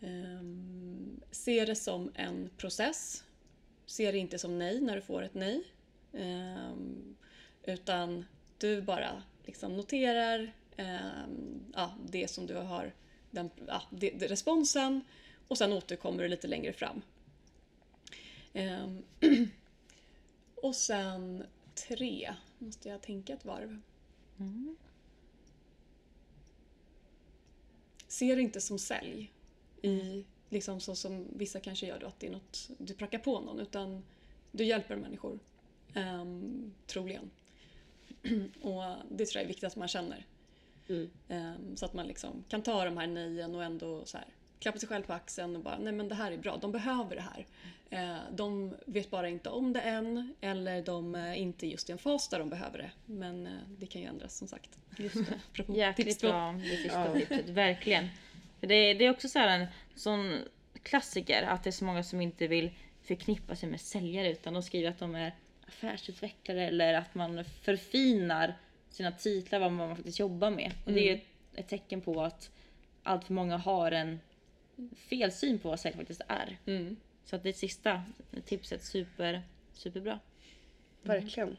ehm, 0.00 1.20
se 1.30 1.64
det 1.64 1.76
som 1.76 2.12
en 2.14 2.50
process. 2.56 3.24
Se 3.86 4.12
det 4.12 4.18
inte 4.18 4.38
som 4.38 4.58
nej 4.58 4.80
när 4.80 4.96
du 4.96 5.02
får 5.02 5.22
ett 5.22 5.34
nej. 5.34 5.64
Ehm, 6.12 7.16
utan 7.62 8.24
du 8.58 8.82
bara 8.82 9.22
liksom 9.44 9.76
noterar 9.76 10.52
ehm, 10.76 11.60
ja, 11.74 11.94
det 12.06 12.28
som 12.28 12.46
du 12.46 12.54
har, 12.54 12.92
den, 13.30 13.50
ja, 13.66 13.82
det, 13.90 14.10
det, 14.10 14.26
responsen 14.26 15.00
och 15.48 15.58
sen 15.58 15.72
återkommer 15.72 16.22
du 16.22 16.28
lite 16.28 16.48
längre 16.48 16.72
fram. 16.72 17.02
Ehm, 18.52 19.02
och 20.54 20.76
sen 20.76 21.44
tre, 21.88 22.34
måste 22.58 22.88
jag 22.88 23.02
tänka 23.02 23.32
ett 23.32 23.44
varv. 23.44 23.80
Mm. 24.38 24.76
Se 28.10 28.34
det 28.34 28.42
inte 28.42 28.60
som 28.60 28.78
sälj. 28.78 29.32
I, 29.82 30.24
liksom 30.48 30.80
så 30.80 30.94
som 30.94 31.26
vissa 31.36 31.60
kanske 31.60 31.86
gör 31.86 31.98
då, 31.98 32.06
att 32.06 32.20
det 32.20 32.26
är 32.26 32.30
något 32.30 32.70
du 32.78 32.94
prackar 32.94 33.18
på 33.18 33.40
någon. 33.40 33.60
Utan 33.60 34.02
du 34.52 34.64
hjälper 34.64 34.96
människor. 34.96 35.38
Um, 35.94 36.74
troligen. 36.86 37.30
och 38.62 38.82
det 39.10 39.26
tror 39.26 39.36
jag 39.36 39.44
är 39.44 39.48
viktigt 39.48 39.64
att 39.64 39.76
man 39.76 39.88
känner. 39.88 40.26
Mm. 40.88 41.10
Um, 41.28 41.76
så 41.76 41.84
att 41.84 41.94
man 41.94 42.06
liksom 42.06 42.44
kan 42.48 42.62
ta 42.62 42.84
de 42.84 42.96
här 42.96 43.06
nejen 43.06 43.54
och 43.54 43.64
ändå 43.64 44.04
så 44.04 44.16
här, 44.16 44.28
klappa 44.60 44.78
sig 44.78 44.88
själv 44.88 45.02
på 45.02 45.12
axeln 45.12 45.56
och 45.56 45.62
bara 45.62 45.78
nej 45.78 45.92
men 45.92 46.08
det 46.08 46.14
här 46.14 46.32
är 46.32 46.36
bra, 46.36 46.56
de 46.56 46.72
behöver 46.72 47.16
det 47.16 47.22
här. 47.22 47.46
Uh, 47.92 48.18
de 48.32 48.74
vet 48.86 49.10
bara 49.10 49.28
inte 49.28 49.48
om 49.48 49.72
det 49.72 49.80
än 49.80 50.34
eller 50.40 50.82
de 50.82 51.14
är 51.14 51.34
inte 51.34 51.66
just 51.66 51.88
i 51.88 51.92
en 51.92 51.98
fas 51.98 52.28
där 52.28 52.38
de 52.38 52.50
behöver 52.50 52.78
det. 52.78 52.90
Men 53.06 53.46
uh, 53.46 53.52
det 53.78 53.86
kan 53.86 54.00
ju 54.02 54.06
ändras 54.08 54.36
som 54.36 54.48
sagt. 54.48 54.78
Just 54.96 55.14
det. 55.14 55.40
Apropå 55.52 55.74
Jäkligt 55.76 56.20
bra 56.20 56.52
det 56.52 56.76
sista 56.76 57.08
Ja. 57.08 57.14
tipset, 57.14 57.48
verkligen. 57.48 58.08
För 58.60 58.66
Det, 58.66 58.94
det 58.94 59.04
är 59.04 59.10
också 59.10 59.28
så 59.28 59.38
här 59.38 59.58
en 59.58 59.66
sån 59.94 60.38
klassiker 60.82 61.42
att 61.42 61.64
det 61.64 61.70
är 61.70 61.72
så 61.72 61.84
många 61.84 62.02
som 62.02 62.20
inte 62.20 62.46
vill 62.46 62.70
förknippa 63.02 63.56
sig 63.56 63.68
med 63.68 63.80
säljare 63.80 64.30
utan 64.30 64.54
de 64.54 64.62
skriver 64.62 64.90
att 64.90 64.98
de 64.98 65.14
är 65.14 65.34
affärsutvecklare 65.68 66.66
eller 66.66 66.94
att 66.94 67.14
man 67.14 67.44
förfinar 67.44 68.54
sina 68.90 69.12
titlar, 69.12 69.58
vad 69.58 69.72
man 69.72 69.96
faktiskt 69.96 70.18
jobbar 70.18 70.50
med. 70.50 70.72
Och 70.84 70.92
det 70.92 71.00
är 71.00 71.04
ju 71.04 71.14
ett, 71.14 71.24
ett 71.54 71.68
tecken 71.68 72.00
på 72.00 72.22
att 72.22 72.50
allt 73.02 73.24
för 73.24 73.32
många 73.32 73.56
har 73.56 73.92
en 73.92 74.20
felsyn 75.08 75.58
på 75.58 75.68
vad 75.68 75.80
sälj 75.80 75.96
faktiskt 75.96 76.20
är. 76.28 76.58
Mm. 76.66 76.96
Så 77.24 77.36
att 77.36 77.42
det 77.42 77.52
sista 77.52 78.02
tipset 78.44 78.84
super, 78.84 79.42
superbra. 79.74 80.18
Verkligen. 81.02 81.56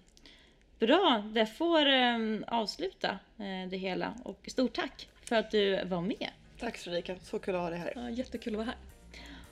Bra, 0.79 1.23
det 1.33 1.45
får 1.45 1.85
um, 1.85 2.43
avsluta 2.47 3.09
eh, 3.37 3.69
det 3.69 3.77
hela 3.77 4.13
och 4.23 4.39
stort 4.47 4.73
tack 4.73 5.09
för 5.23 5.35
att 5.35 5.51
du 5.51 5.85
var 5.85 6.01
med. 6.01 6.29
Tack 6.59 6.77
Fredrika, 6.77 7.15
så 7.23 7.39
kul 7.39 7.55
att 7.55 7.61
ha 7.61 7.69
dig 7.69 7.79
här. 7.79 7.93
Ja, 7.95 8.09
jättekul 8.09 8.53
att 8.53 8.57
vara 8.57 8.65
här. 8.65 8.75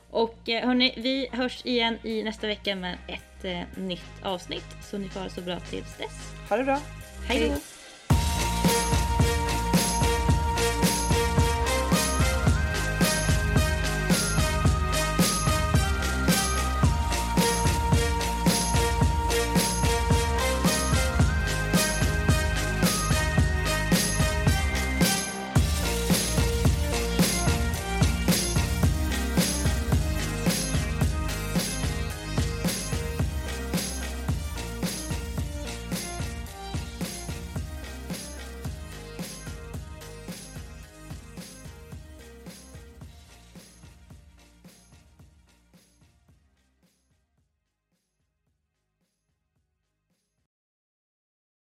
Och 0.10 0.49
eh, 0.49 0.65
hörni, 0.65 0.93
vi 0.97 1.29
hörs 1.32 1.65
igen 1.65 1.97
i 2.03 2.23
nästa 2.23 2.47
vecka 2.47 2.75
med 2.75 2.97
ett 3.08 3.45
eh, 3.45 3.84
nytt 3.84 4.23
avsnitt. 4.23 4.65
Så 4.84 4.97
ni 4.97 5.10
får 5.10 5.19
ha 5.19 5.27
det 5.27 5.34
så 5.34 5.41
bra 5.41 5.60
tills 5.60 5.97
dess. 5.97 6.34
Ha 6.49 6.58
det 6.58 6.63
bra. 6.63 6.79
Hej 7.27 7.49
då! 7.49 7.78